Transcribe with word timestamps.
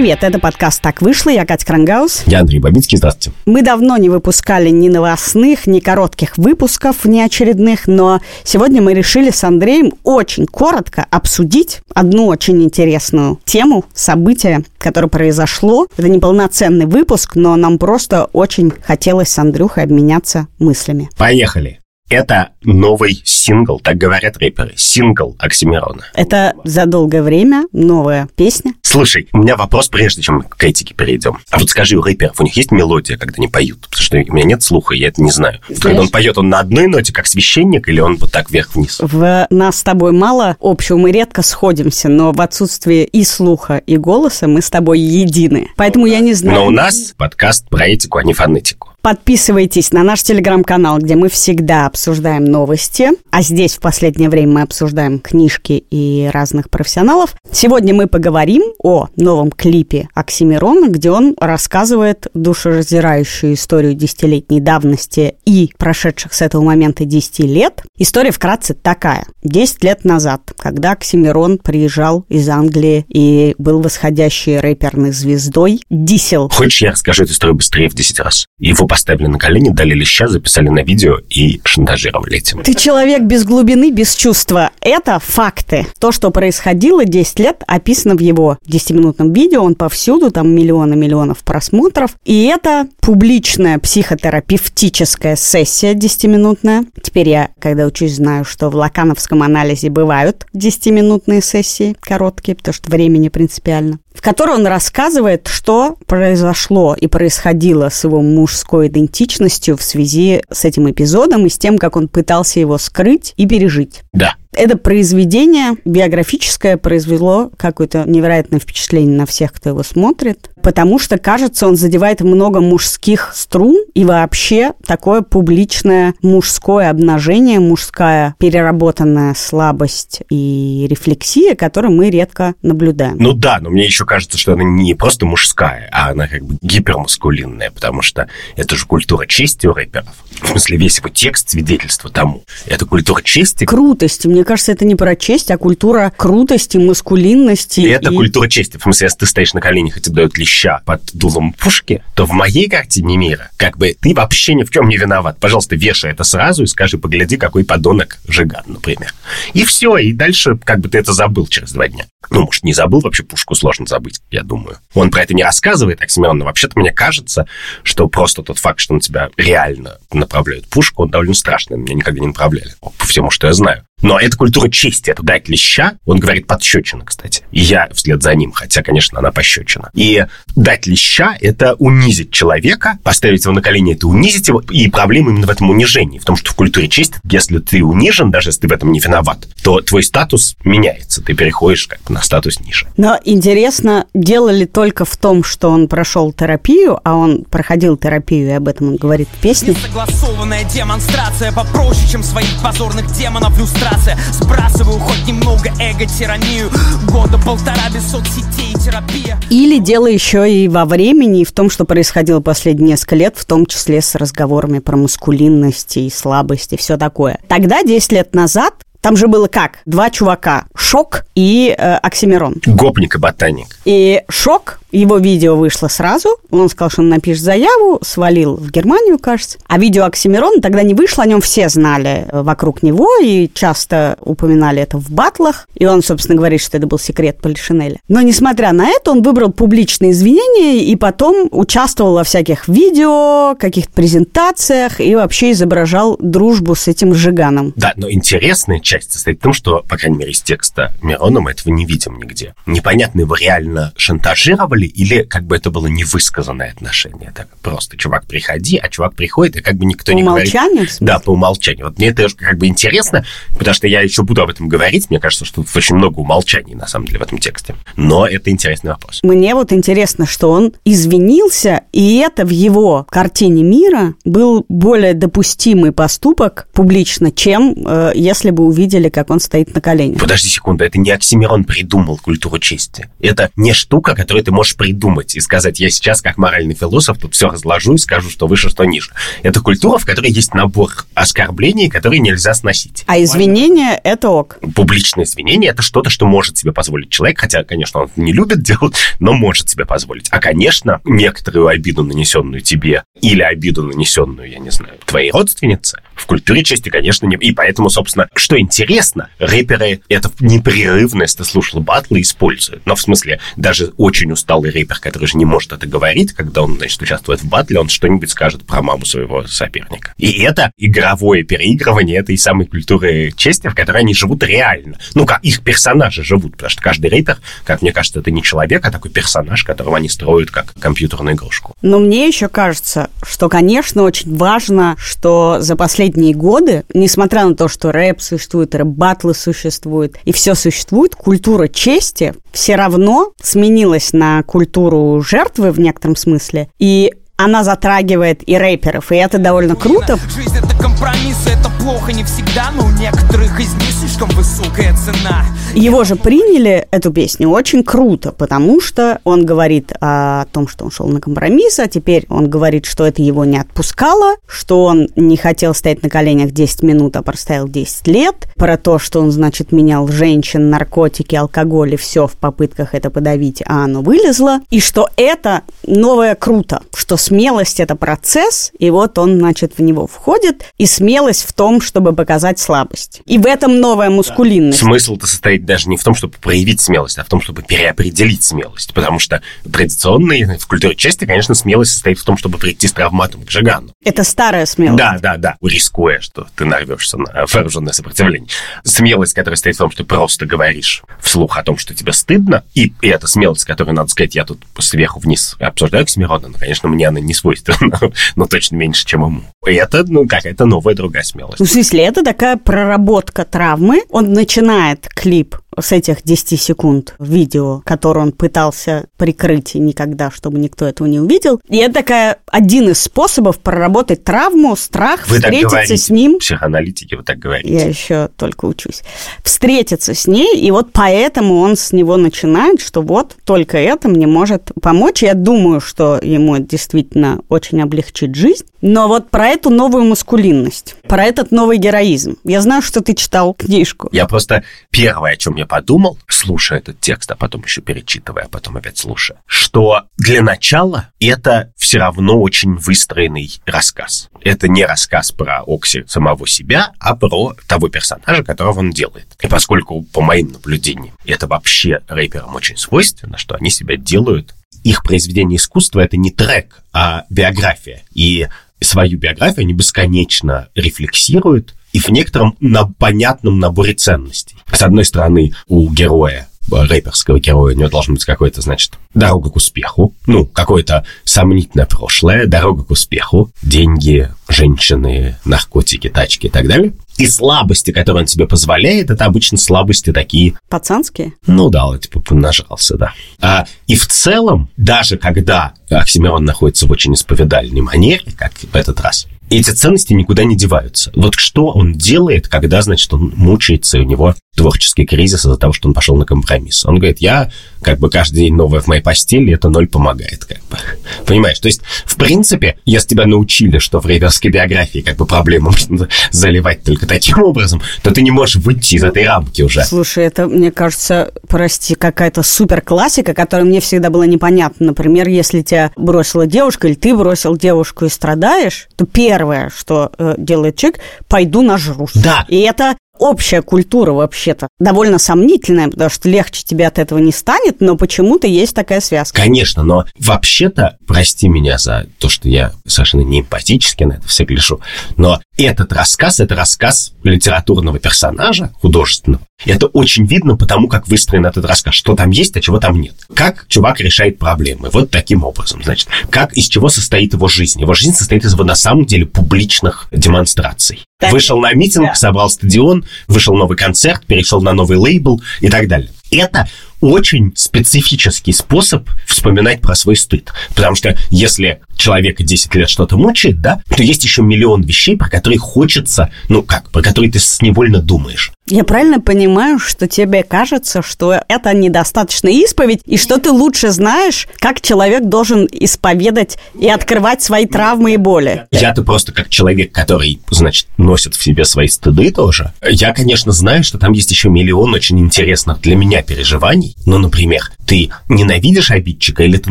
Привет, 0.00 0.24
это 0.24 0.38
подкаст 0.38 0.80
«Так 0.80 1.02
вышло». 1.02 1.28
Я 1.28 1.44
Катя 1.44 1.66
Крангаус. 1.66 2.22
Я 2.24 2.40
Андрей 2.40 2.58
Бабицкий. 2.58 2.96
Здравствуйте. 2.96 3.36
Мы 3.44 3.60
давно 3.60 3.98
не 3.98 4.08
выпускали 4.08 4.70
ни 4.70 4.88
новостных, 4.88 5.66
ни 5.66 5.78
коротких 5.78 6.38
выпусков, 6.38 7.04
ни 7.04 7.20
очередных, 7.20 7.86
но 7.86 8.18
сегодня 8.42 8.80
мы 8.80 8.94
решили 8.94 9.30
с 9.30 9.44
Андреем 9.44 9.92
очень 10.02 10.46
коротко 10.46 11.06
обсудить 11.10 11.82
одну 11.92 12.28
очень 12.28 12.62
интересную 12.62 13.40
тему, 13.44 13.84
событие, 13.92 14.64
которое 14.78 15.08
произошло. 15.08 15.86
Это 15.94 16.08
не 16.08 16.18
полноценный 16.18 16.86
выпуск, 16.86 17.36
но 17.36 17.54
нам 17.56 17.78
просто 17.78 18.24
очень 18.32 18.72
хотелось 18.82 19.28
с 19.28 19.38
Андрюхой 19.38 19.84
обменяться 19.84 20.46
мыслями. 20.58 21.10
Поехали. 21.18 21.78
Это 22.10 22.50
новый 22.64 23.22
сингл, 23.24 23.78
так 23.78 23.96
говорят 23.96 24.36
рэперы, 24.36 24.72
сингл 24.74 25.36
Оксимирона. 25.38 26.02
Это 26.14 26.54
за 26.64 26.86
долгое 26.86 27.22
время 27.22 27.66
новая 27.72 28.28
песня. 28.34 28.74
Слушай, 28.82 29.28
у 29.32 29.38
меня 29.38 29.56
вопрос, 29.56 29.88
прежде 29.88 30.20
чем 30.20 30.42
к 30.42 30.64
этике 30.64 30.92
перейдем. 30.92 31.38
А 31.50 31.60
вот 31.60 31.70
скажи, 31.70 31.96
у 31.96 32.02
рэперов 32.02 32.40
у 32.40 32.42
них 32.42 32.56
есть 32.56 32.72
мелодия, 32.72 33.16
когда 33.16 33.36
они 33.36 33.46
поют? 33.46 33.82
Потому 33.82 34.02
что 34.02 34.16
у 34.16 34.34
меня 34.34 34.44
нет 34.44 34.62
слуха, 34.64 34.94
я 34.94 35.06
это 35.06 35.22
не 35.22 35.30
знаю. 35.30 35.60
Знаешь, 35.68 35.82
когда 35.82 36.00
он 36.00 36.08
поет, 36.08 36.36
он 36.36 36.48
на 36.48 36.58
одной 36.58 36.88
ноте, 36.88 37.12
как 37.12 37.28
священник, 37.28 37.88
или 37.88 38.00
он 38.00 38.16
вот 38.16 38.32
так 38.32 38.50
вверх-вниз? 38.50 38.98
В 39.00 39.46
нас 39.48 39.78
с 39.78 39.82
тобой 39.84 40.10
мало 40.10 40.56
общего, 40.58 40.96
мы 40.96 41.12
редко 41.12 41.42
сходимся, 41.42 42.08
но 42.08 42.32
в 42.32 42.40
отсутствии 42.40 43.04
и 43.04 43.22
слуха, 43.22 43.76
и 43.76 43.96
голоса 43.96 44.48
мы 44.48 44.62
с 44.62 44.68
тобой 44.68 44.98
едины. 44.98 45.68
Поэтому 45.76 46.06
я 46.06 46.18
не 46.18 46.34
знаю. 46.34 46.58
Но 46.58 46.66
у 46.66 46.70
нас 46.70 47.14
подкаст 47.16 47.68
про 47.68 47.86
этику, 47.86 48.18
а 48.18 48.24
не 48.24 48.34
фонетику. 48.34 48.89
Подписывайтесь 49.02 49.92
на 49.92 50.02
наш 50.02 50.22
телеграм-канал, 50.22 50.98
где 50.98 51.16
мы 51.16 51.30
всегда 51.30 51.86
обсуждаем 51.86 52.44
новости. 52.44 53.08
А 53.30 53.40
здесь 53.40 53.76
в 53.76 53.80
последнее 53.80 54.28
время 54.28 54.52
мы 54.52 54.62
обсуждаем 54.62 55.20
книжки 55.20 55.84
и 55.90 56.28
разных 56.30 56.68
профессионалов. 56.68 57.34
Сегодня 57.50 57.94
мы 57.94 58.08
поговорим 58.08 58.62
о 58.82 59.08
новом 59.16 59.52
клипе 59.52 60.08
Оксимирона, 60.14 60.88
где 60.88 61.10
он 61.10 61.34
рассказывает 61.40 62.26
душераздирающую 62.34 63.54
историю 63.54 63.94
десятилетней 63.94 64.60
давности 64.60 65.36
и 65.46 65.72
прошедших 65.78 66.34
с 66.34 66.42
этого 66.42 66.62
момента 66.62 67.06
10 67.06 67.38
лет. 67.40 67.82
История 67.96 68.32
вкратце 68.32 68.74
такая. 68.74 69.24
10 69.44 69.82
лет 69.82 70.04
назад, 70.04 70.52
когда 70.58 70.92
Оксимирон 70.92 71.56
приезжал 71.56 72.26
из 72.28 72.46
Англии 72.50 73.06
и 73.08 73.54
был 73.56 73.80
восходящей 73.80 74.60
рэперной 74.60 75.12
звездой, 75.12 75.80
Дисел. 75.88 76.50
Хочешь, 76.50 76.82
я 76.82 76.92
расскажу 76.92 77.24
эту 77.24 77.32
историю 77.32 77.56
быстрее 77.56 77.88
в 77.88 77.94
10 77.94 78.20
раз? 78.20 78.46
Его 78.58 78.89
поставили 78.90 79.28
на 79.28 79.38
колени, 79.38 79.68
дали 79.68 79.94
леща, 79.94 80.26
записали 80.26 80.68
на 80.68 80.82
видео 80.82 81.18
и 81.30 81.60
шантажировали 81.64 82.38
этим. 82.38 82.64
Ты 82.64 82.74
человек 82.74 83.22
без 83.22 83.44
глубины, 83.44 83.92
без 83.92 84.16
чувства. 84.16 84.70
Это 84.80 85.20
факты. 85.20 85.86
То, 86.00 86.10
что 86.10 86.32
происходило 86.32 87.04
10 87.04 87.38
лет, 87.38 87.62
описано 87.68 88.16
в 88.16 88.18
его 88.20 88.58
10-минутном 88.66 89.32
видео. 89.32 89.62
Он 89.62 89.76
повсюду, 89.76 90.32
там 90.32 90.52
миллионы 90.52 90.96
миллионов 90.96 91.44
просмотров. 91.44 92.16
И 92.24 92.46
это 92.46 92.88
публичная 93.00 93.78
психотерапевтическая 93.78 95.36
сессия 95.36 95.94
10-минутная. 95.94 96.84
Теперь 97.00 97.28
я, 97.28 97.50
когда 97.60 97.86
учусь, 97.86 98.16
знаю, 98.16 98.44
что 98.44 98.70
в 98.70 98.74
лакановском 98.74 99.44
анализе 99.44 99.88
бывают 99.88 100.46
10-минутные 100.52 101.42
сессии, 101.42 101.94
короткие, 102.00 102.56
потому 102.56 102.74
что 102.74 102.90
времени 102.90 103.28
принципиально 103.28 104.00
в 104.14 104.22
которой 104.22 104.56
он 104.56 104.66
рассказывает, 104.66 105.46
что 105.48 105.96
произошло 106.06 106.96
и 106.98 107.06
происходило 107.06 107.88
с 107.88 108.04
его 108.04 108.20
мужской 108.20 108.88
идентичностью 108.88 109.76
в 109.76 109.82
связи 109.82 110.42
с 110.50 110.64
этим 110.64 110.90
эпизодом 110.90 111.46
и 111.46 111.48
с 111.48 111.58
тем, 111.58 111.78
как 111.78 111.96
он 111.96 112.08
пытался 112.08 112.60
его 112.60 112.76
скрыть 112.78 113.34
и 113.36 113.46
пережить. 113.46 114.02
Да. 114.12 114.34
Это 114.52 114.76
произведение 114.76 115.76
биографическое 115.84 116.76
произвело 116.76 117.50
какое-то 117.56 118.04
невероятное 118.06 118.58
впечатление 118.58 119.16
на 119.16 119.24
всех, 119.24 119.52
кто 119.52 119.68
его 119.70 119.84
смотрит, 119.84 120.50
потому 120.60 120.98
что, 120.98 121.18
кажется, 121.18 121.68
он 121.68 121.76
задевает 121.76 122.20
много 122.20 122.60
мужских 122.60 123.30
струн 123.34 123.76
и 123.94 124.04
вообще 124.04 124.72
такое 124.84 125.22
публичное 125.22 126.14
мужское 126.20 126.90
обнажение, 126.90 127.60
мужская 127.60 128.34
переработанная 128.38 129.34
слабость 129.34 130.22
и 130.30 130.86
рефлексия, 130.90 131.54
которую 131.54 131.92
мы 131.92 132.10
редко 132.10 132.54
наблюдаем. 132.62 133.16
Ну 133.18 133.32
да, 133.32 133.58
но 133.60 133.70
мне 133.70 133.84
еще 133.84 134.04
кажется, 134.04 134.36
что 134.36 134.54
она 134.54 134.64
не 134.64 134.94
просто 134.94 135.26
мужская, 135.26 135.88
а 135.92 136.10
она 136.10 136.26
как 136.26 136.44
бы 136.44 136.56
гипермаскулинная, 136.60 137.70
потому 137.70 138.02
что 138.02 138.28
это 138.56 138.74
же 138.74 138.84
культура 138.84 139.26
чести 139.26 139.68
у 139.68 139.72
рэперов. 139.72 140.24
В 140.42 140.48
смысле, 140.48 140.76
весь 140.78 140.98
его 140.98 141.08
текст 141.08 141.50
свидетельство 141.50 142.10
тому. 142.10 142.44
Это 142.66 142.86
культура 142.86 143.22
чести. 143.22 143.64
Крутости. 143.64 144.26
Мне 144.26 144.39
кажется, 144.44 144.72
это 144.72 144.84
не 144.84 144.94
про 144.94 145.16
честь, 145.16 145.50
а 145.50 145.58
культура 145.58 146.12
крутости, 146.16 146.76
маскулинности. 146.76 147.80
Это 147.80 148.10
и... 148.10 148.14
культура 148.14 148.48
чести. 148.48 148.76
В 148.76 148.82
смысле, 148.82 149.06
если 149.06 149.18
ты 149.18 149.26
стоишь 149.26 149.54
на 149.54 149.60
коленях 149.60 149.96
и 149.96 150.00
тебе 150.00 150.16
дают 150.16 150.38
леща 150.38 150.80
под 150.84 151.02
дулом 151.12 151.52
пушки, 151.52 152.02
то 152.14 152.26
в 152.26 152.30
моей 152.30 152.68
картине 152.68 153.16
мира, 153.16 153.50
как 153.56 153.78
бы, 153.78 153.96
ты 154.00 154.14
вообще 154.14 154.54
ни 154.54 154.62
в 154.62 154.70
чем 154.70 154.88
не 154.88 154.96
виноват. 154.96 155.38
Пожалуйста, 155.40 155.76
вешай 155.76 156.12
это 156.12 156.24
сразу 156.24 156.64
и 156.64 156.66
скажи, 156.66 156.98
погляди, 156.98 157.36
какой 157.36 157.64
подонок 157.64 158.18
Жиган, 158.28 158.64
например. 158.66 159.14
И 159.54 159.64
все, 159.64 159.96
и 159.96 160.12
дальше 160.12 160.58
как 160.62 160.80
бы 160.80 160.88
ты 160.88 160.98
это 160.98 161.12
забыл 161.12 161.46
через 161.46 161.72
два 161.72 161.88
дня. 161.88 162.06
Ну, 162.30 162.42
может, 162.42 162.62
не 162.62 162.72
забыл, 162.72 163.00
вообще 163.00 163.22
пушку 163.22 163.54
сложно 163.54 163.86
забыть, 163.86 164.20
я 164.30 164.42
думаю. 164.42 164.78
Он 164.94 165.10
про 165.10 165.22
это 165.22 165.34
не 165.34 165.42
рассказывает, 165.42 166.00
Оксимирон, 166.00 166.38
но 166.38 166.44
вообще-то 166.44 166.78
мне 166.78 166.92
кажется, 166.92 167.46
что 167.82 168.08
просто 168.08 168.42
тот 168.42 168.58
факт, 168.58 168.78
что 168.80 168.94
на 168.94 169.00
тебя 169.00 169.30
реально 169.36 169.98
направляют 170.12 170.66
пушку, 170.68 171.02
он 171.02 171.10
довольно 171.10 171.34
страшный. 171.34 171.78
Меня 171.78 171.94
никогда 171.94 172.20
не 172.20 172.28
направляли, 172.28 172.72
по 172.80 173.06
всему, 173.06 173.30
что 173.30 173.46
я 173.46 173.52
знаю. 173.52 173.84
Но 174.02 174.18
это 174.18 174.36
культура 174.36 174.68
чести, 174.68 175.10
это 175.10 175.22
дать 175.22 175.48
леща. 175.48 175.94
Он 176.06 176.18
говорит 176.18 176.46
подщечина, 176.46 177.04
кстати. 177.04 177.42
И 177.50 177.60
я 177.60 177.88
вслед 177.92 178.22
за 178.22 178.34
ним, 178.34 178.52
хотя, 178.52 178.82
конечно, 178.82 179.18
она 179.18 179.30
пощечина. 179.30 179.90
И 179.94 180.24
дать 180.56 180.86
леща– 180.86 181.36
это 181.40 181.74
унизить 181.74 182.30
человека, 182.32 182.98
поставить 183.02 183.44
его 183.44 183.52
на 183.52 183.62
колени– 183.62 183.94
это 183.94 184.06
унизить 184.06 184.48
его. 184.48 184.60
И 184.70 184.88
проблема 184.88 185.30
именно 185.30 185.46
в 185.46 185.50
этом 185.50 185.70
унижении, 185.70 186.18
в 186.18 186.24
том, 186.24 186.36
что 186.36 186.50
в 186.52 186.54
культуре 186.54 186.88
чести, 186.88 187.18
если 187.24 187.58
ты 187.58 187.84
унижен, 187.84 188.30
даже 188.30 188.50
если 188.50 188.62
ты 188.62 188.68
в 188.68 188.72
этом 188.72 188.92
не 188.92 189.00
виноват, 189.00 189.46
то 189.62 189.80
твой 189.80 190.02
статус 190.02 190.56
меняется, 190.64 191.22
ты 191.22 191.34
переходишь 191.34 191.86
как 191.86 192.00
бы 192.02 192.14
на 192.14 192.22
статус 192.22 192.60
ниже. 192.60 192.86
Но 192.96 193.18
интересно, 193.24 194.06
дело 194.14 194.50
ли 194.50 194.66
только 194.66 195.04
в 195.04 195.16
том, 195.16 195.44
что 195.44 195.68
он 195.68 195.88
прошел 195.88 196.32
терапию, 196.32 196.98
а 197.04 197.16
он 197.16 197.44
проходил 197.44 197.96
терапию, 197.96 198.48
и 198.48 198.52
об 198.52 198.68
этом 198.68 198.88
он 198.88 198.96
говорит 198.96 199.28
в 199.32 199.40
песне. 199.42 199.70
Несогласованная 199.70 200.64
демонстрация 200.64 201.52
попроще, 201.52 202.08
чем 202.10 202.22
своих 202.22 202.62
позорных 202.62 203.06
демонов 203.12 203.58
люстрация 203.58 203.89
концентрация 203.90 204.18
Сбрасываю 204.32 204.98
хоть 204.98 205.26
немного 205.26 205.70
эго-тиранию 205.80 206.70
Года 207.10 207.38
полтора 207.38 207.88
без 207.92 208.10
соцсетей 208.10 208.74
терапия. 208.74 209.38
Или 209.50 209.78
дело 209.78 210.06
еще 210.06 210.50
и 210.50 210.68
во 210.68 210.84
времени, 210.84 211.42
и 211.42 211.44
в 211.44 211.52
том, 211.52 211.70
что 211.70 211.84
происходило 211.84 212.40
последние 212.40 212.90
несколько 212.90 213.16
лет, 213.16 213.36
в 213.36 213.44
том 213.44 213.66
числе 213.66 214.00
с 214.00 214.14
разговорами 214.14 214.78
про 214.78 214.96
маскулинность 214.96 215.96
и 215.96 216.10
слабость 216.10 216.72
и 216.72 216.76
все 216.76 216.96
такое. 216.96 217.38
Тогда, 217.48 217.82
10 217.82 218.12
лет 218.12 218.34
назад, 218.34 218.74
там 219.00 219.16
же 219.16 219.28
было 219.28 219.48
как? 219.48 219.78
Два 219.86 220.10
чувака. 220.10 220.66
Шок 220.74 221.24
и 221.34 221.74
э, 221.76 221.94
Оксимирон. 221.96 222.56
Гопник 222.66 223.14
и 223.14 223.18
ботаник. 223.18 223.68
И 223.84 224.22
Шок 224.28 224.80
его 224.92 225.18
видео 225.18 225.56
вышло 225.56 225.88
сразу. 225.88 226.28
Он 226.50 226.68
сказал, 226.68 226.90
что 226.90 227.02
он 227.02 227.08
напишет 227.08 227.44
заяву, 227.44 227.98
свалил 228.02 228.56
в 228.56 228.70
Германию, 228.70 229.18
кажется. 229.18 229.58
А 229.66 229.78
видео 229.78 230.04
Оксимирона 230.04 230.60
тогда 230.60 230.82
не 230.82 230.94
вышло, 230.94 231.24
о 231.24 231.26
нем 231.26 231.40
все 231.40 231.68
знали 231.68 232.26
вокруг 232.32 232.82
него 232.82 233.08
и 233.22 233.48
часто 233.52 234.16
упоминали 234.20 234.82
это 234.82 234.98
в 234.98 235.10
батлах. 235.10 235.68
И 235.74 235.86
он, 235.86 236.02
собственно, 236.02 236.36
говорит, 236.36 236.60
что 236.60 236.76
это 236.76 236.86
был 236.86 236.98
секрет 236.98 237.38
Полишинеля. 237.40 238.00
Но, 238.08 238.20
несмотря 238.20 238.72
на 238.72 238.88
это, 238.88 239.12
он 239.12 239.22
выбрал 239.22 239.52
публичные 239.52 240.10
извинения 240.12 240.84
и 240.84 240.96
потом 240.96 241.48
участвовал 241.50 242.14
во 242.14 242.24
всяких 242.24 242.68
видео, 242.68 243.54
каких-то 243.58 243.92
презентациях 243.92 245.00
и 245.00 245.14
вообще 245.14 245.52
изображал 245.52 246.16
дружбу 246.20 246.74
с 246.74 246.88
этим 246.88 247.14
Жиганом. 247.14 247.72
Да, 247.76 247.92
но 247.96 248.10
интересная 248.10 248.80
часть 248.90 249.12
состоит 249.12 249.38
в 249.38 249.42
том, 249.42 249.52
что, 249.52 249.84
по 249.88 249.96
крайней 249.96 250.18
мере, 250.18 250.32
из 250.32 250.42
текста 250.42 250.92
Мирона 251.00 251.40
мы 251.40 251.52
этого 251.52 251.72
не 251.72 251.86
видим 251.86 252.18
нигде. 252.18 252.54
Непонятно, 252.66 253.20
его 253.20 253.36
реально 253.36 253.92
шантажировали 253.96 254.84
или 254.84 255.22
как 255.22 255.44
бы 255.44 255.54
это 255.54 255.70
было 255.70 255.86
невысказанное 255.86 256.72
отношение. 256.72 257.32
Так 257.32 257.46
просто, 257.62 257.96
чувак, 257.96 258.26
приходи, 258.26 258.78
а 258.78 258.88
чувак 258.88 259.14
приходит, 259.14 259.56
и 259.56 259.60
как 259.60 259.76
бы 259.76 259.84
никто 259.84 260.10
по 260.10 260.16
не 260.16 260.24
умолчанию, 260.24 260.74
говорит. 260.74 260.96
Да, 260.98 261.20
по 261.20 261.30
умолчанию. 261.30 261.86
Вот 261.86 261.98
мне 261.98 262.08
это 262.08 262.26
как 262.36 262.58
бы 262.58 262.66
интересно, 262.66 263.24
потому 263.56 263.74
что 263.74 263.86
я 263.86 264.00
еще 264.00 264.24
буду 264.24 264.42
об 264.42 264.50
этом 264.50 264.68
говорить. 264.68 265.08
Мне 265.08 265.20
кажется, 265.20 265.44
что 265.44 265.62
тут 265.62 265.76
очень 265.76 265.94
много 265.94 266.18
умолчаний, 266.18 266.74
на 266.74 266.88
самом 266.88 267.06
деле, 267.06 267.20
в 267.20 267.22
этом 267.22 267.38
тексте. 267.38 267.76
Но 267.94 268.26
это 268.26 268.50
интересный 268.50 268.90
вопрос. 268.90 269.20
Мне 269.22 269.54
вот 269.54 269.72
интересно, 269.72 270.26
что 270.26 270.50
он 270.50 270.72
извинился, 270.84 271.82
и 271.92 272.16
это 272.16 272.44
в 272.44 272.50
его 272.50 273.06
картине 273.08 273.62
мира 273.62 274.14
был 274.24 274.66
более 274.68 275.14
допустимый 275.14 275.92
поступок 275.92 276.66
публично, 276.72 277.30
чем 277.30 277.76
э, 277.86 278.12
если 278.16 278.50
бы 278.50 278.64
увидел 278.64 278.79
увидели, 278.80 279.10
как 279.10 279.30
он 279.30 279.40
стоит 279.40 279.74
на 279.74 279.80
коленях. 279.80 280.18
Подожди 280.18 280.48
секунду, 280.48 280.84
это 280.84 280.98
не 280.98 281.10
Оксимирон 281.10 281.64
придумал 281.64 282.16
культуру 282.16 282.58
чести. 282.58 283.10
Это 283.20 283.50
не 283.56 283.74
штука, 283.74 284.14
которую 284.14 284.42
ты 284.42 284.52
можешь 284.52 284.74
придумать 284.74 285.34
и 285.34 285.40
сказать, 285.40 285.80
я 285.80 285.90
сейчас 285.90 286.22
как 286.22 286.38
моральный 286.38 286.74
философ 286.74 287.18
тут 287.18 287.34
все 287.34 287.50
разложу 287.50 287.94
и 287.94 287.98
скажу, 287.98 288.30
что 288.30 288.46
выше, 288.46 288.70
что 288.70 288.84
ниже. 288.84 289.10
Это 289.42 289.60
культура, 289.60 289.98
в 289.98 290.06
которой 290.06 290.30
есть 290.30 290.54
набор 290.54 290.90
оскорблений, 291.14 291.90
которые 291.90 292.20
нельзя 292.20 292.54
сносить. 292.54 293.04
А 293.06 293.22
извинения– 293.22 294.00
это 294.04 294.30
ок. 294.30 294.58
Публичное 294.74 295.24
извинение– 295.24 295.70
это 295.72 295.82
что-то, 295.82 296.08
что 296.08 296.26
может 296.26 296.56
себе 296.56 296.72
позволить 296.72 297.10
человек, 297.10 297.38
хотя, 297.38 297.64
конечно, 297.64 298.00
он 298.00 298.10
не 298.16 298.32
любит 298.32 298.62
делать, 298.62 298.94
но 299.18 299.34
может 299.34 299.68
себе 299.68 299.84
позволить. 299.84 300.28
А, 300.30 300.38
конечно, 300.38 301.00
некоторую 301.04 301.66
обиду, 301.66 302.02
нанесенную 302.02 302.62
тебе, 302.62 303.04
или 303.20 303.42
обиду, 303.42 303.82
нанесенную, 303.82 304.48
я 304.48 304.58
не 304.58 304.70
знаю, 304.70 304.94
твоей 305.04 305.30
родственнице, 305.30 305.98
в 306.20 306.26
культуре 306.26 306.62
чести, 306.62 306.90
конечно, 306.90 307.26
не... 307.26 307.36
И 307.36 307.52
поэтому, 307.52 307.88
собственно, 307.88 308.28
что 308.34 308.58
интересно, 308.58 309.30
рэперы 309.38 310.02
это 310.08 310.30
непрерывно, 310.40 311.22
если 311.22 311.38
ты 311.38 311.44
слушал 311.44 311.80
батлы, 311.80 312.20
используют. 312.20 312.84
Но 312.84 312.94
в 312.94 313.00
смысле, 313.00 313.40
даже 313.56 313.92
очень 313.96 314.30
усталый 314.32 314.70
рэпер, 314.70 314.98
который 315.00 315.26
же 315.26 315.38
не 315.38 315.46
может 315.46 315.72
это 315.72 315.86
говорить, 315.86 316.32
когда 316.32 316.62
он, 316.62 316.76
значит, 316.76 317.00
участвует 317.00 317.40
в 317.42 317.48
батле, 317.48 317.80
он 317.80 317.88
что-нибудь 317.88 318.30
скажет 318.30 318.66
про 318.66 318.82
маму 318.82 319.06
своего 319.06 319.46
соперника. 319.46 320.12
И 320.18 320.42
это 320.42 320.72
игровое 320.76 321.42
переигрывание 321.42 322.18
этой 322.18 322.36
самой 322.36 322.66
культуры 322.66 323.32
чести, 323.34 323.68
в 323.68 323.74
которой 323.74 324.02
они 324.02 324.14
живут 324.14 324.42
реально. 324.42 324.98
Ну, 325.14 325.24
как 325.24 325.42
их 325.42 325.62
персонажи 325.62 326.22
живут, 326.22 326.52
потому 326.52 326.70
что 326.70 326.82
каждый 326.82 327.10
рэпер, 327.10 327.38
как 327.64 327.80
мне 327.80 327.92
кажется, 327.92 328.20
это 328.20 328.30
не 328.30 328.42
человек, 328.42 328.84
а 328.84 328.90
такой 328.90 329.10
персонаж, 329.10 329.64
которого 329.64 329.96
они 329.96 330.08
строят 330.08 330.50
как 330.50 330.74
компьютерную 330.78 331.34
игрушку. 331.34 331.74
Но 331.80 331.98
мне 331.98 332.28
еще 332.28 332.48
кажется, 332.48 333.08
что, 333.22 333.48
конечно, 333.48 334.02
очень 334.02 334.36
важно, 334.36 334.96
что 334.98 335.58
за 335.60 335.76
последние 335.76 336.09
последние 336.10 336.34
годы, 336.34 336.84
несмотря 336.92 337.44
на 337.46 337.54
то, 337.54 337.68
что 337.68 337.92
рэп 337.92 338.20
существует, 338.20 338.74
рэп-батлы 338.74 339.34
существуют, 339.34 340.16
и 340.24 340.32
все 340.32 340.54
существует, 340.54 341.14
культура 341.14 341.68
чести 341.68 342.34
все 342.52 342.76
равно 342.76 343.32
сменилась 343.42 344.12
на 344.12 344.42
культуру 344.42 345.22
жертвы 345.22 345.70
в 345.70 345.78
некотором 345.78 346.16
смысле. 346.16 346.68
И 346.78 347.12
она 347.36 347.64
затрагивает 347.64 348.46
и 348.46 348.56
рэперов, 348.56 349.12
и 349.12 349.16
это 349.16 349.38
довольно 349.38 349.76
круто. 349.76 350.18
Жизнь 350.34 350.56
это 350.58 350.76
компромиссы, 350.80 351.50
это 351.50 351.70
плохо 351.80 352.12
не 352.12 352.24
всегда, 352.24 352.70
но 352.74 352.86
у 352.86 352.90
некоторых 352.90 353.60
из 353.60 353.74
них 353.74 353.90
слишком 354.00 354.28
высокая 354.30 354.94
цена. 354.96 355.44
Его 355.74 356.04
же 356.04 356.16
приняли, 356.16 356.88
эту 356.90 357.12
песню, 357.12 357.48
очень 357.48 357.84
круто, 357.84 358.32
потому 358.32 358.80
что 358.80 359.20
он 359.24 359.44
говорит 359.44 359.92
о 360.00 360.46
том, 360.52 360.66
что 360.68 360.86
он 360.86 360.90
шел 360.90 361.06
на 361.06 361.20
компромисс, 361.20 361.78
а 361.78 361.86
теперь 361.86 362.24
он 362.28 362.48
говорит, 362.48 362.86
что 362.86 363.06
это 363.06 363.22
его 363.22 363.44
не 363.44 363.58
отпускало, 363.58 364.36
что 364.46 364.84
он 364.84 365.08
не 365.16 365.36
хотел 365.36 365.74
стоять 365.74 366.02
на 366.02 366.08
коленях 366.08 366.50
10 366.50 366.82
минут, 366.82 367.16
а 367.16 367.22
простоял 367.22 367.68
10 367.68 368.06
лет, 368.08 368.48
про 368.56 368.76
то, 368.76 368.98
что 368.98 369.20
он, 369.20 369.30
значит, 369.30 369.72
менял 369.72 370.08
женщин, 370.08 370.70
наркотики, 370.70 371.34
алкоголь 371.34 371.94
и 371.94 371.96
все 371.96 372.26
в 372.26 372.32
попытках 372.32 372.94
это 372.94 373.10
подавить, 373.10 373.62
а 373.66 373.84
оно 373.84 374.00
вылезло, 374.00 374.60
и 374.70 374.80
что 374.80 375.08
это 375.16 375.62
новое 375.86 376.34
круто, 376.34 376.82
что 376.94 377.16
смелость– 377.16 377.80
это 377.80 377.96
процесс, 377.96 378.72
и 378.78 378.90
вот 378.90 379.18
он, 379.18 379.38
значит, 379.38 379.74
в 379.76 379.82
него 379.82 380.06
входит, 380.06 380.64
и 380.80 380.86
смелость 380.86 381.46
в 381.46 381.52
том, 381.52 381.82
чтобы 381.82 382.14
показать 382.14 382.58
слабость. 382.58 383.20
И 383.26 383.36
в 383.36 383.44
этом 383.44 383.80
новая 383.80 384.08
мускулинность. 384.08 384.80
Да. 384.80 384.86
Смысл-то 384.86 385.26
состоит 385.26 385.66
даже 385.66 385.90
не 385.90 385.98
в 385.98 386.02
том, 386.02 386.14
чтобы 386.14 386.38
проявить 386.40 386.80
смелость, 386.80 387.18
а 387.18 387.24
в 387.24 387.28
том, 387.28 387.42
чтобы 387.42 387.60
переопределить 387.60 388.42
смелость. 388.42 388.94
Потому 388.94 389.18
что 389.18 389.42
традиционной 389.70 390.56
в 390.56 390.66
культуре 390.66 390.96
чести, 390.96 391.26
конечно, 391.26 391.54
смелость 391.54 391.92
состоит 391.92 392.18
в 392.18 392.24
том, 392.24 392.38
чтобы 392.38 392.56
прийти 392.56 392.88
с 392.88 392.92
травматом 392.92 393.42
к 393.42 393.50
Жигану. 393.50 393.92
Это 394.02 394.24
старая 394.24 394.64
смелость. 394.64 394.96
Да, 394.96 395.18
да, 395.20 395.36
да. 395.36 395.56
Рискуя, 395.60 396.20
что 396.20 396.46
ты 396.56 396.64
нарвешься 396.64 397.18
на 397.18 397.44
вооруженное 397.52 397.92
сопротивление. 397.92 398.48
Смелость, 398.82 399.34
которая 399.34 399.58
стоит 399.58 399.74
в 399.74 399.78
том, 399.80 399.90
что 399.90 400.02
ты 400.02 400.08
просто 400.08 400.46
говоришь 400.46 401.02
вслух 401.20 401.58
о 401.58 401.62
том, 401.62 401.76
что 401.76 401.94
тебе 401.94 402.14
стыдно, 402.14 402.64
и, 402.72 402.94
и 403.02 403.08
эта 403.08 403.26
смелость, 403.26 403.66
которую, 403.66 403.94
надо 403.94 404.08
сказать, 404.08 404.34
я 404.34 404.46
тут 404.46 404.64
сверху 404.78 405.20
вниз 405.20 405.56
обсуждаю 405.60 406.04
Оксимирона, 406.04 406.48
но, 406.48 406.56
конечно, 406.56 406.88
мне 406.88 407.06
она 407.06 407.20
не 407.20 407.34
свойственно, 407.34 408.00
но 408.34 408.46
точно 408.46 408.76
меньше, 408.76 409.04
чем 409.04 409.26
ему. 409.26 409.42
Это, 409.66 410.04
ну, 410.08 410.26
какая-то 410.26 410.64
новая 410.64 410.94
другая 410.94 411.22
смелость. 411.22 411.60
Ну, 411.60 411.66
в 411.66 411.70
смысле, 411.70 412.04
это 412.04 412.22
такая 412.22 412.56
проработка 412.56 413.44
травмы. 413.44 414.02
Он 414.08 414.32
начинает 414.32 415.06
клип 415.08 415.56
с 415.78 415.92
этих 415.92 416.22
10 416.22 416.60
секунд 416.60 417.14
видео, 417.18 417.82
которое 417.84 418.20
он 418.20 418.32
пытался 418.32 419.06
прикрыть 419.16 419.74
никогда, 419.74 420.30
чтобы 420.30 420.58
никто 420.58 420.86
этого 420.86 421.06
не 421.06 421.20
увидел. 421.20 421.60
И 421.68 421.76
это 421.76 421.94
такая 421.94 422.38
один 422.46 422.88
из 422.88 423.02
способов 423.02 423.60
проработать 423.60 424.24
травму, 424.24 424.74
страх, 424.76 425.28
вы 425.28 425.36
встретиться 425.36 425.62
так 425.62 425.70
говорите, 425.70 425.96
с 425.96 426.10
ним. 426.10 426.38
Психоаналитики, 426.38 427.14
вы 427.14 427.22
так 427.22 427.38
говорите. 427.38 427.72
Я 427.72 427.86
еще 427.86 428.30
только 428.36 428.64
учусь. 428.64 429.02
Встретиться 429.44 430.14
с 430.14 430.26
ней, 430.26 430.58
и 430.58 430.70
вот 430.70 430.88
поэтому 430.92 431.60
он 431.60 431.76
с 431.76 431.92
него 431.92 432.16
начинает, 432.16 432.80
что 432.80 433.02
вот 433.02 433.36
только 433.44 433.78
это 433.78 434.08
мне 434.08 434.26
может 434.26 434.72
помочь. 434.80 435.22
Я 435.22 435.34
думаю, 435.34 435.80
что 435.80 436.18
ему 436.20 436.56
это 436.56 436.64
действительно 436.64 437.42
очень 437.48 437.80
облегчит 437.80 438.34
жизнь. 438.34 438.64
Но 438.80 439.08
вот 439.08 439.30
про 439.30 439.48
эту 439.48 439.70
новую 439.70 440.04
маскулинность, 440.04 440.96
про 441.06 441.24
этот 441.24 441.50
новый 441.50 441.78
героизм. 441.78 442.36
Я 442.44 442.60
знаю, 442.62 442.82
что 442.82 443.02
ты 443.02 443.14
читал 443.14 443.54
книжку. 443.54 444.08
Я 444.12 444.26
просто 444.26 444.64
первое, 444.90 445.32
о 445.32 445.36
чем 445.36 445.56
я 445.56 445.66
подумал, 445.66 446.18
слушая 446.28 446.78
этот 446.78 447.00
текст, 447.00 447.30
а 447.30 447.36
потом 447.36 447.62
еще 447.62 447.82
перечитывая, 447.82 448.44
а 448.44 448.48
потом 448.48 448.76
опять 448.76 448.96
слушая, 448.96 449.38
что 449.46 450.04
для 450.16 450.42
начала 450.42 451.10
это 451.20 451.72
все 451.76 451.98
равно 451.98 452.40
очень 452.40 452.74
выстроенный 452.74 453.50
рассказ. 453.66 454.28
Это 454.42 454.68
не 454.68 454.84
рассказ 454.84 455.32
про 455.32 455.62
Окси 455.66 456.04
самого 456.06 456.46
себя, 456.46 456.92
а 456.98 457.14
про 457.14 457.54
того 457.68 457.88
персонажа, 457.88 458.42
которого 458.42 458.80
он 458.80 458.90
делает. 458.90 459.26
И 459.40 459.46
поскольку, 459.46 460.02
по 460.02 460.22
моим 460.22 460.52
наблюдениям, 460.52 461.14
это 461.26 461.46
вообще 461.46 462.00
рэперам 462.08 462.54
очень 462.54 462.76
свойственно, 462.76 463.36
что 463.36 463.56
они 463.56 463.70
себя 463.70 463.96
делают 463.96 464.54
их 464.82 465.02
произведение 465.02 465.56
искусства 465.56 466.00
это 466.00 466.16
не 466.16 466.30
трек, 466.30 466.82
а 466.92 467.24
биография. 467.28 468.02
И 468.14 468.48
свою 468.80 469.18
биографию 469.18 469.62
они 469.64 469.72
бесконечно 469.72 470.68
рефлексируют 470.74 471.74
и 471.92 471.98
в 471.98 472.08
некотором 472.08 472.56
на 472.60 472.86
понятном 472.86 473.58
наборе 473.58 473.94
ценностей. 473.94 474.56
С 474.72 474.82
одной 474.82 475.04
стороны, 475.04 475.52
у 475.66 475.90
героя 475.90 476.48
рэперского 476.70 477.40
героя, 477.40 477.74
у 477.74 477.78
него 477.78 477.88
должен 477.88 478.14
быть 478.14 478.24
какой-то, 478.24 478.60
значит, 478.60 478.92
дорога 479.14 479.50
к 479.50 479.56
успеху, 479.56 480.14
ну, 480.26 480.46
какое-то 480.46 481.04
сомнительное 481.24 481.86
прошлое, 481.86 482.46
дорога 482.46 482.84
к 482.84 482.90
успеху, 482.90 483.50
деньги, 483.62 484.28
женщины, 484.48 485.36
наркотики, 485.44 486.08
тачки 486.08 486.46
и 486.46 486.50
так 486.50 486.68
далее. 486.68 486.92
И 487.20 487.26
слабости, 487.26 487.90
которые 487.90 488.22
он 488.22 488.26
себе 488.26 488.46
позволяет, 488.46 489.10
это 489.10 489.24
обычно 489.26 489.58
слабости 489.58 490.12
такие... 490.12 490.54
Пацанские? 490.68 491.34
Ну 491.46 491.68
да, 491.68 491.86
типа 491.98 492.22
нажрался, 492.34 492.96
да. 492.96 493.12
А, 493.40 493.66
и 493.86 493.94
в 493.94 494.06
целом, 494.06 494.70
даже 494.76 495.18
когда 495.18 495.74
Оксимирон 495.90 496.44
находится 496.44 496.86
в 496.86 496.90
очень 496.90 497.14
исповедальной 497.14 497.82
манере, 497.82 498.32
как 498.36 498.52
в 498.52 498.74
этот 498.74 499.00
раз, 499.00 499.26
эти 499.50 499.70
ценности 499.70 500.12
никуда 500.12 500.44
не 500.44 500.56
деваются. 500.56 501.10
Вот 501.14 501.34
что 501.34 501.66
он 501.66 501.92
делает, 501.92 502.48
когда, 502.48 502.82
значит, 502.82 503.12
он 503.12 503.32
мучается, 503.36 503.98
и 503.98 504.00
у 504.00 504.04
него 504.04 504.34
творческий 504.56 505.06
кризис 505.06 505.40
из-за 505.40 505.56
того, 505.56 505.72
что 505.72 505.88
он 505.88 505.94
пошел 505.94 506.16
на 506.16 506.24
компромисс. 506.24 506.84
Он 506.84 506.96
говорит, 506.96 507.18
я 507.20 507.50
как 507.82 507.98
бы 507.98 508.10
каждый 508.10 508.36
день 508.36 508.54
новое 508.54 508.80
в 508.80 508.88
моей 508.88 509.00
постели, 509.00 509.54
это 509.54 509.68
ноль 509.68 509.88
помогает, 509.88 510.44
как 510.44 510.58
бы. 510.68 510.76
Понимаешь? 511.26 511.58
То 511.60 511.68
есть, 511.68 511.82
в 512.04 512.16
принципе, 512.16 512.76
если 512.84 513.08
тебя 513.10 513.26
научили, 513.26 513.78
что 513.78 514.00
в 514.00 514.06
рейверской 514.06 514.50
биографии 514.50 515.00
как 515.00 515.16
бы 515.16 515.26
проблему 515.26 515.70
можно 515.90 516.08
заливать 516.30 516.82
только 516.82 517.06
таким 517.06 517.42
образом, 517.42 517.80
то 518.02 518.10
ты 518.10 518.22
не 518.22 518.30
можешь 518.30 518.56
выйти 518.56 518.96
из 518.96 519.04
этой 519.04 519.24
рамки 519.24 519.62
уже. 519.62 519.84
Слушай, 519.84 520.24
это, 520.24 520.46
мне 520.46 520.70
кажется, 520.70 521.32
прости, 521.48 521.94
какая-то 521.94 522.42
супер 522.42 522.80
классика, 522.82 523.34
которая 523.34 523.66
мне 523.66 523.80
всегда 523.80 524.10
была 524.10 524.26
непонятна. 524.26 524.86
Например, 524.86 525.28
если 525.28 525.62
тебя 525.62 525.92
бросила 525.96 526.46
девушка, 526.46 526.88
или 526.88 526.94
ты 526.94 527.16
бросил 527.16 527.56
девушку 527.56 528.04
и 528.04 528.08
страдаешь, 528.08 528.88
то 528.96 529.06
первое, 529.06 529.70
что 529.74 530.12
э, 530.18 530.34
делает 530.38 530.76
человек, 530.76 531.00
пойду 531.28 531.62
нажрусь. 531.62 532.12
Да. 532.14 532.44
И 532.48 532.58
это 532.60 532.96
общая 533.20 533.62
культура 533.62 534.12
вообще-то 534.12 534.68
довольно 534.78 535.18
сомнительная, 535.18 535.88
потому 535.88 536.10
что 536.10 536.28
легче 536.28 536.64
тебе 536.64 536.86
от 536.86 536.98
этого 536.98 537.18
не 537.18 537.32
станет, 537.32 537.80
но 537.80 537.96
почему-то 537.96 538.46
есть 538.46 538.74
такая 538.74 539.00
связка. 539.00 539.40
Конечно, 539.40 539.84
но 539.84 540.06
вообще-то, 540.18 540.96
прости 541.06 541.48
меня 541.48 541.78
за 541.78 542.06
то, 542.18 542.28
что 542.28 542.48
я 542.48 542.72
совершенно 542.86 543.22
не 543.22 543.40
эмпатически 543.40 544.04
на 544.04 544.14
это 544.14 544.26
все 544.26 544.44
гляжу, 544.44 544.80
но 545.16 545.40
этот 545.56 545.92
рассказ– 545.92 546.40
это 546.40 546.56
рассказ 546.56 547.12
литературного 547.22 547.98
персонажа, 547.98 548.70
художественного. 548.80 549.44
И 549.64 549.70
это 549.70 549.86
очень 549.86 550.24
видно 550.24 550.56
потому, 550.56 550.88
как 550.88 551.06
выстроен 551.06 551.44
этот 551.44 551.64
рассказ, 551.66 551.94
что 551.94 552.14
там 552.16 552.30
есть, 552.30 552.56
а 552.56 552.60
чего 552.60 552.78
там 552.78 552.98
нет. 552.98 553.14
Как 553.34 553.66
чувак 553.68 554.00
решает 554.00 554.38
проблемы. 554.38 554.88
Вот 554.92 555.10
таким 555.10 555.44
образом. 555.44 555.82
Значит, 555.82 556.08
как, 556.30 556.54
из 556.54 556.68
чего 556.68 556.88
состоит 556.88 557.34
его 557.34 557.46
жизнь. 557.46 557.80
Его 557.80 557.92
жизнь 557.92 558.14
состоит 558.14 558.44
из 558.44 558.54
его, 558.54 558.64
на 558.64 558.74
самом 558.74 559.04
деле, 559.04 559.26
публичных 559.26 560.08
демонстраций. 560.10 561.04
Так, 561.18 561.32
вышел 561.32 561.60
на 561.60 561.74
митинг, 561.74 562.06
да. 562.06 562.14
собрал 562.14 562.48
стадион, 562.48 563.04
вышел 563.26 563.54
новый 563.56 563.76
концерт, 563.76 564.24
перешел 564.26 564.60
на 564.62 564.72
новый 564.72 564.96
лейбл 564.96 565.40
и 565.60 565.68
так 565.68 565.88
далее. 565.88 566.10
Это 566.30 566.68
очень 567.00 567.52
специфический 567.56 568.52
способ 568.52 569.08
вспоминать 569.26 569.80
про 569.80 569.94
свой 569.94 570.16
стыд. 570.16 570.52
Потому 570.74 570.94
что 570.94 571.16
если 571.30 571.80
человека 571.96 572.42
10 572.42 572.74
лет 572.74 572.88
что-то 572.88 573.16
мучает, 573.16 573.60
да, 573.60 573.82
то 573.88 574.02
есть 574.02 574.24
еще 574.24 574.42
миллион 574.42 574.82
вещей, 574.82 575.16
про 575.16 575.28
которые 575.28 575.58
хочется, 575.58 576.30
ну 576.48 576.62
как, 576.62 576.90
про 576.90 577.02
которые 577.02 577.30
ты 577.30 577.38
невольно 577.60 578.00
думаешь. 578.00 578.52
Я 578.66 578.84
правильно 578.84 579.20
понимаю, 579.20 579.78
что 579.78 580.06
тебе 580.06 580.42
кажется, 580.42 581.02
что 581.02 581.42
это 581.48 581.74
недостаточная 581.74 582.52
исповедь, 582.52 583.00
и 583.04 583.16
что 583.16 583.38
ты 583.38 583.50
лучше 583.50 583.90
знаешь, 583.90 584.46
как 584.58 584.80
человек 584.80 585.24
должен 585.24 585.68
исповедать 585.72 586.58
и 586.78 586.88
открывать 586.88 587.42
свои 587.42 587.66
травмы 587.66 588.14
и 588.14 588.16
боли? 588.16 588.66
Я-то 588.70 589.02
просто 589.02 589.32
как 589.32 589.48
человек, 589.48 589.92
который, 589.92 590.40
значит, 590.50 590.86
носит 590.96 591.34
в 591.34 591.42
себе 591.42 591.64
свои 591.64 591.88
стыды 591.88 592.30
тоже. 592.30 592.72
Я, 592.88 593.12
конечно, 593.12 593.52
знаю, 593.52 593.82
что 593.82 593.98
там 593.98 594.12
есть 594.12 594.30
еще 594.30 594.48
миллион 594.48 594.94
очень 594.94 595.18
интересных 595.18 595.80
для 595.80 595.96
меня 595.96 596.22
переживаний. 596.22 596.89
Ну, 597.06 597.18
например, 597.18 597.62
ты 597.86 598.10
ненавидишь 598.28 598.90
обидчика 598.90 599.42
или 599.42 599.56
ты 599.56 599.70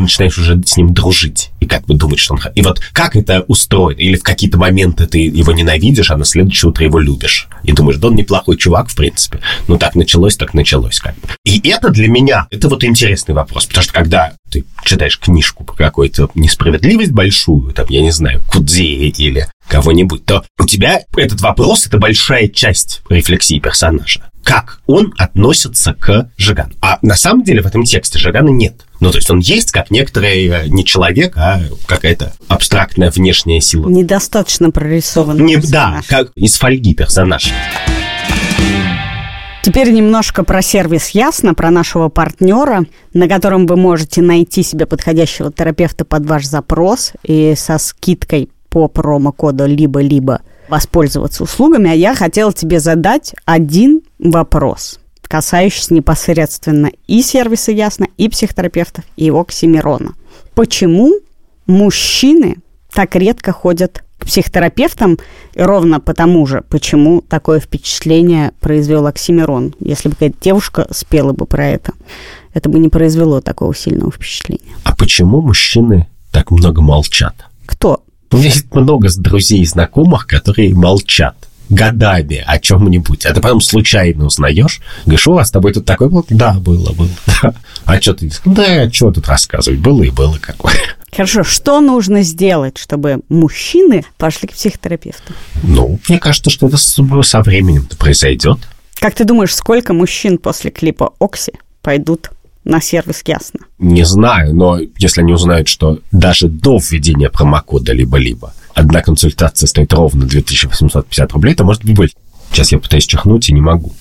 начинаешь 0.00 0.36
уже 0.38 0.60
с 0.64 0.76
ним 0.76 0.92
дружить 0.92 1.50
и 1.60 1.66
как 1.66 1.86
бы 1.86 1.94
думать, 1.94 2.18
что 2.18 2.34
он... 2.34 2.40
И 2.54 2.62
вот 2.62 2.80
как 2.92 3.16
это 3.16 3.44
устроено? 3.48 3.98
Или 3.98 4.16
в 4.16 4.22
какие-то 4.22 4.58
моменты 4.58 5.06
ты 5.06 5.18
его 5.18 5.52
ненавидишь, 5.52 6.10
а 6.10 6.16
на 6.16 6.24
следующее 6.24 6.70
утро 6.70 6.84
его 6.84 6.98
любишь. 6.98 7.48
И 7.62 7.72
думаешь, 7.72 7.98
да 7.98 8.08
он 8.08 8.16
неплохой 8.16 8.56
чувак, 8.56 8.88
в 8.88 8.96
принципе. 8.96 9.40
Ну, 9.68 9.78
так 9.78 9.94
началось, 9.94 10.36
так 10.36 10.54
началось 10.54 11.00
как 11.00 11.14
бы. 11.14 11.28
И 11.44 11.66
это 11.68 11.90
для 11.90 12.08
меня, 12.08 12.46
это 12.50 12.68
вот 12.68 12.84
интересный 12.84 13.34
вопрос, 13.34 13.66
потому 13.66 13.84
что 13.84 13.92
когда 13.92 14.32
ты 14.50 14.64
читаешь 14.84 15.18
книжку 15.18 15.64
про 15.64 15.74
какую-то 15.74 16.30
несправедливость 16.34 17.12
большую, 17.12 17.72
там, 17.72 17.86
я 17.88 18.02
не 18.02 18.10
знаю, 18.10 18.42
Кудзея 18.50 19.10
или 19.10 19.46
кого-нибудь, 19.68 20.24
то 20.24 20.44
у 20.58 20.66
тебя 20.66 21.00
этот 21.16 21.40
вопрос— 21.40 21.86
это 21.88 21.98
большая 21.98 22.48
часть 22.48 23.02
рефлексии 23.08 23.60
персонажа. 23.60 24.29
Как 24.42 24.80
он 24.86 25.14
относится 25.18 25.94
к 25.94 26.30
Жигану. 26.36 26.72
А 26.80 26.98
на 27.02 27.14
самом 27.14 27.44
деле 27.44 27.62
в 27.62 27.66
этом 27.66 27.84
тексте 27.84 28.18
Жигана 28.18 28.48
нет. 28.48 28.86
Ну, 29.00 29.10
то 29.10 29.18
есть 29.18 29.30
он 29.30 29.38
есть 29.38 29.70
как 29.70 29.90
некоторый 29.90 30.46
э, 30.46 30.68
не 30.68 30.84
человек, 30.84 31.36
а 31.36 31.60
какая-то 31.86 32.32
абстрактная 32.48 33.10
внешняя 33.10 33.60
сила. 33.60 33.88
Недостаточно 33.88 34.70
прорисованный 34.70 35.42
не, 35.44 35.56
Да, 35.56 36.00
как 36.08 36.30
из 36.34 36.56
фольги 36.56 36.94
персонаж. 36.94 37.52
Теперь 39.62 39.90
немножко 39.92 40.42
про 40.42 40.62
сервис 40.62 41.10
Ясно, 41.10 41.54
про 41.54 41.70
нашего 41.70 42.08
партнера, 42.08 42.86
на 43.12 43.28
котором 43.28 43.66
вы 43.66 43.76
можете 43.76 44.22
найти 44.22 44.62
себе 44.62 44.86
подходящего 44.86 45.52
терапевта 45.52 46.04
под 46.04 46.24
ваш 46.26 46.46
запрос 46.46 47.12
и 47.24 47.54
со 47.56 47.78
скидкой 47.78 48.48
по 48.70 48.88
промокоду 48.88 49.66
либо-либо 49.66 50.40
воспользоваться 50.70 51.42
услугами. 51.42 51.90
А 51.90 51.94
я 51.94 52.14
хотела 52.14 52.52
тебе 52.52 52.80
задать 52.80 53.34
один 53.44 54.00
вопрос, 54.18 55.00
касающийся 55.22 55.94
непосредственно 55.94 56.90
и 57.06 57.22
сервиса 57.22 57.72
Ясно, 57.72 58.06
и 58.16 58.28
психотерапевтов, 58.28 59.04
и 59.16 59.30
Оксимирона. 59.30 60.14
Почему 60.54 61.12
мужчины 61.66 62.56
так 62.92 63.14
редко 63.16 63.52
ходят 63.52 64.02
к 64.18 64.26
психотерапевтам, 64.26 65.18
ровно 65.54 65.98
потому 65.98 66.46
же, 66.46 66.62
почему 66.68 67.22
такое 67.22 67.58
впечатление 67.58 68.52
произвел 68.60 69.06
Оксимирон. 69.06 69.74
Если 69.80 70.08
бы 70.08 70.14
какая-то 70.14 70.36
девушка 70.40 70.86
спела 70.90 71.32
бы 71.32 71.46
про 71.46 71.66
это, 71.66 71.92
это 72.52 72.68
бы 72.68 72.78
не 72.78 72.88
произвело 72.88 73.40
такого 73.40 73.74
сильного 73.74 74.12
впечатления. 74.12 74.76
А 74.84 74.94
почему 74.94 75.40
мужчины 75.40 76.06
так 76.30 76.50
много 76.50 76.82
молчат? 76.82 77.34
У 78.32 78.36
меня 78.36 78.46
есть 78.46 78.72
много 78.74 79.08
друзей 79.16 79.60
и 79.60 79.66
знакомых, 79.66 80.26
которые 80.26 80.74
молчат 80.74 81.36
годами 81.70 82.42
о 82.46 82.58
чем-нибудь, 82.58 83.24
а 83.26 83.32
ты 83.32 83.40
потом 83.40 83.60
случайно 83.60 84.26
узнаешь, 84.26 84.80
говоришь, 85.04 85.26
у 85.28 85.32
вас 85.32 85.48
с 85.48 85.50
тобой 85.50 85.72
тут 85.72 85.84
такой 85.84 86.08
был? 86.08 86.26
Да, 86.28 86.54
было, 86.54 86.92
было. 86.92 87.08
А 87.84 88.00
что 88.00 88.14
ты? 88.14 88.30
Да, 88.44 88.90
что 88.90 89.10
тут 89.10 89.26
рассказывать? 89.28 89.80
Было 89.80 90.02
и 90.02 90.10
было 90.10 90.36
какое. 90.40 90.74
Хорошо, 91.12 91.42
что 91.42 91.80
нужно 91.80 92.22
сделать, 92.22 92.78
чтобы 92.78 93.20
мужчины 93.28 94.04
пошли 94.16 94.48
к 94.48 94.52
психотерапевту? 94.52 95.32
Ну, 95.62 95.98
мне 96.08 96.18
кажется, 96.18 96.50
что 96.50 96.68
это 96.68 96.76
со 96.76 97.40
временем 97.42 97.88
произойдет. 97.98 98.58
Как 99.00 99.14
ты 99.14 99.24
думаешь, 99.24 99.54
сколько 99.54 99.92
мужчин 99.92 100.38
после 100.38 100.70
клипа 100.70 101.14
Окси 101.18 101.52
пойдут 101.82 102.30
на 102.64 102.80
сервис 102.80 103.22
Ясно? 103.24 103.60
Не 103.78 104.04
знаю, 104.04 104.54
но 104.54 104.78
если 104.98 105.22
они 105.22 105.32
узнают, 105.32 105.68
что 105.68 105.98
даже 106.12 106.48
до 106.48 106.78
введения 106.78 107.30
промокода 107.30 107.92
либо-либо 107.92 108.52
одна 108.74 109.02
консультация 109.02 109.66
стоит 109.66 109.92
ровно 109.92 110.26
2850 110.26 111.32
рублей, 111.32 111.54
то 111.54 111.64
может 111.64 111.84
быть 111.84 111.94
больше. 111.94 112.14
Сейчас 112.52 112.72
я 112.72 112.78
пытаюсь 112.78 113.06
чихнуть 113.06 113.48
и 113.48 113.52
не 113.52 113.60
могу. 113.60 113.92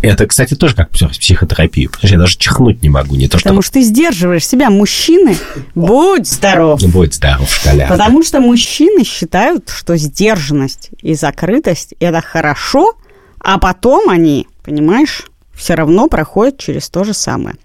Это, 0.00 0.26
кстати, 0.26 0.54
тоже 0.54 0.74
как 0.74 0.90
психотерапия. 0.90 1.88
Потому 1.88 2.06
что 2.06 2.14
я 2.14 2.20
даже 2.20 2.38
чихнуть 2.38 2.82
не 2.82 2.88
могу. 2.88 3.16
Не 3.16 3.28
то, 3.28 3.38
что... 3.38 3.48
Потому 3.48 3.62
что 3.62 3.74
ты 3.74 3.82
сдерживаешь 3.82 4.46
себя. 4.46 4.70
Мужчины, 4.70 5.36
будь 5.74 6.26
здоров. 6.26 6.80
Будь 6.82 7.14
здоров, 7.14 7.52
шкаля. 7.52 7.86
Потому 7.88 8.22
что 8.22 8.40
мужчины 8.40 9.04
считают, 9.04 9.68
что 9.68 9.96
сдержанность 9.96 10.90
и 11.02 11.14
закрытость– 11.14 11.94
это 12.00 12.22
хорошо, 12.22 12.94
а 13.40 13.58
потом 13.58 14.08
они, 14.08 14.46
понимаешь, 14.62 15.26
все 15.54 15.74
равно 15.74 16.08
проходят 16.08 16.58
через 16.58 16.88
то 16.88 17.04
же 17.04 17.12
самое. 17.12 17.56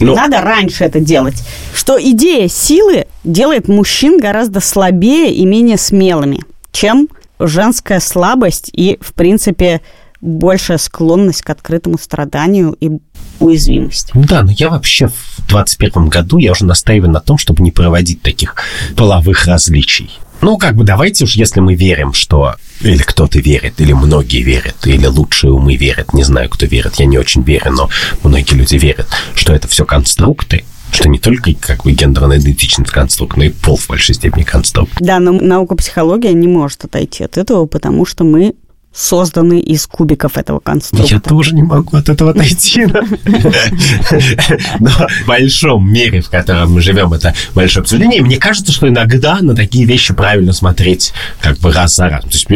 Ну, 0.00 0.14
Надо 0.14 0.40
раньше 0.40 0.84
это 0.84 1.00
делать. 1.00 1.42
Что 1.74 1.98
идея 2.00 2.48
силы 2.48 3.06
делает 3.24 3.68
мужчин 3.68 4.18
гораздо 4.18 4.60
слабее 4.60 5.32
и 5.32 5.44
менее 5.44 5.78
смелыми, 5.78 6.40
чем 6.72 7.08
женская 7.38 8.00
слабость 8.00 8.70
и, 8.72 8.98
в 9.00 9.12
принципе, 9.14 9.80
большая 10.20 10.78
склонность 10.78 11.42
к 11.42 11.50
открытому 11.50 11.98
страданию 11.98 12.76
и 12.80 12.90
уязвимости. 13.40 14.12
Да, 14.14 14.42
но 14.42 14.52
я 14.52 14.70
вообще 14.70 15.08
в 15.08 15.46
21 15.48 16.08
году, 16.08 16.38
я 16.38 16.52
уже 16.52 16.64
настаиваю 16.64 17.10
на 17.10 17.20
том, 17.20 17.36
чтобы 17.36 17.62
не 17.62 17.70
проводить 17.70 18.22
таких 18.22 18.56
половых 18.96 19.44
различий. 19.46 20.10
Ну, 20.44 20.58
как 20.58 20.76
бы 20.76 20.84
давайте 20.84 21.24
уж, 21.24 21.36
если 21.36 21.60
мы 21.60 21.74
верим, 21.74 22.12
что 22.12 22.56
или 22.82 23.00
кто-то 23.00 23.38
верит, 23.38 23.80
или 23.80 23.94
многие 23.94 24.42
верят, 24.42 24.86
или 24.86 25.06
лучшие 25.06 25.50
умы 25.50 25.76
верят, 25.76 26.12
не 26.12 26.22
знаю, 26.22 26.50
кто 26.50 26.66
верит, 26.66 26.96
я 26.96 27.06
не 27.06 27.16
очень 27.16 27.42
верю, 27.42 27.72
но 27.72 27.88
многие 28.22 28.52
люди 28.52 28.76
верят, 28.76 29.06
что 29.34 29.54
это 29.54 29.68
все 29.68 29.86
конструкты, 29.86 30.66
что 30.90 31.08
не 31.08 31.18
только 31.18 31.54
как 31.54 31.84
бы 31.84 31.92
гендерная 31.92 32.38
идентичность 32.38 32.92
конструкт, 32.92 33.38
но 33.38 33.44
и 33.44 33.48
пол 33.48 33.78
в 33.78 33.88
большей 33.88 34.14
степени 34.14 34.42
конструкт. 34.42 34.92
Да, 35.00 35.18
но 35.18 35.32
наука 35.32 35.76
психология 35.76 36.34
не 36.34 36.46
может 36.46 36.84
отойти 36.84 37.24
от 37.24 37.38
этого, 37.38 37.64
потому 37.64 38.04
что 38.04 38.24
мы 38.24 38.54
созданы 38.94 39.60
из 39.60 39.86
кубиков 39.86 40.38
этого 40.38 40.60
конструкта. 40.60 41.14
Я 41.14 41.20
тоже 41.20 41.54
не 41.54 41.62
могу 41.62 41.96
от 41.96 42.08
этого 42.08 42.30
отойти. 42.30 42.86
Но 42.86 44.90
в 44.90 45.26
большом 45.26 45.92
мире, 45.92 46.20
в 46.20 46.30
котором 46.30 46.72
мы 46.72 46.80
живем, 46.80 47.12
это 47.12 47.34
большое 47.54 47.82
обсуждение. 47.82 48.20
И 48.20 48.22
мне 48.22 48.36
кажется, 48.36 48.70
что 48.72 48.88
иногда 48.88 49.40
на 49.40 49.56
такие 49.56 49.84
вещи 49.84 50.14
правильно 50.14 50.52
смотреть 50.52 51.12
как 51.40 51.58
бы 51.58 51.72
раз 51.72 51.96
за 51.96 52.08
разом. 52.08 52.30
То 52.30 52.36
есть 52.36 52.46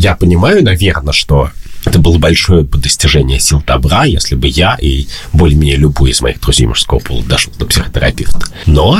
я 0.00 0.16
понимаю, 0.16 0.64
наверное, 0.64 1.12
что 1.12 1.50
это 1.84 1.98
было 1.98 2.18
большое 2.18 2.64
достижение 2.64 3.38
сил 3.38 3.62
добра, 3.66 4.04
если 4.04 4.34
бы 4.34 4.48
я 4.48 4.76
и 4.80 5.06
более-менее 5.32 5.76
любой 5.76 6.10
из 6.10 6.22
моих 6.22 6.40
друзей 6.40 6.66
мужского 6.66 6.98
пола 6.98 7.22
дошел 7.22 7.52
до 7.58 7.66
психотерапевта. 7.66 8.46
Но 8.66 8.98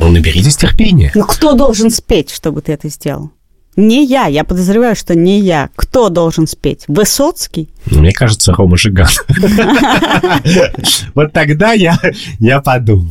наберитесь 0.00 0.56
терпения. 0.56 1.10
Ну, 1.14 1.24
кто 1.24 1.54
должен 1.54 1.90
спеть, 1.90 2.30
чтобы 2.30 2.60
ты 2.60 2.72
это 2.72 2.90
сделал? 2.90 3.32
Не 3.78 4.04
я, 4.04 4.26
я 4.26 4.42
подозреваю, 4.42 4.96
что 4.96 5.14
не 5.14 5.38
я. 5.38 5.70
Кто 5.76 6.08
должен 6.08 6.48
спеть? 6.48 6.82
Высоцкий? 6.88 7.68
Мне 7.86 8.10
кажется, 8.10 8.52
Рома 8.52 8.76
Жиган. 8.76 9.06
Вот 11.14 11.32
тогда 11.32 11.74
я, 11.74 11.96
подумаю. 12.64 13.08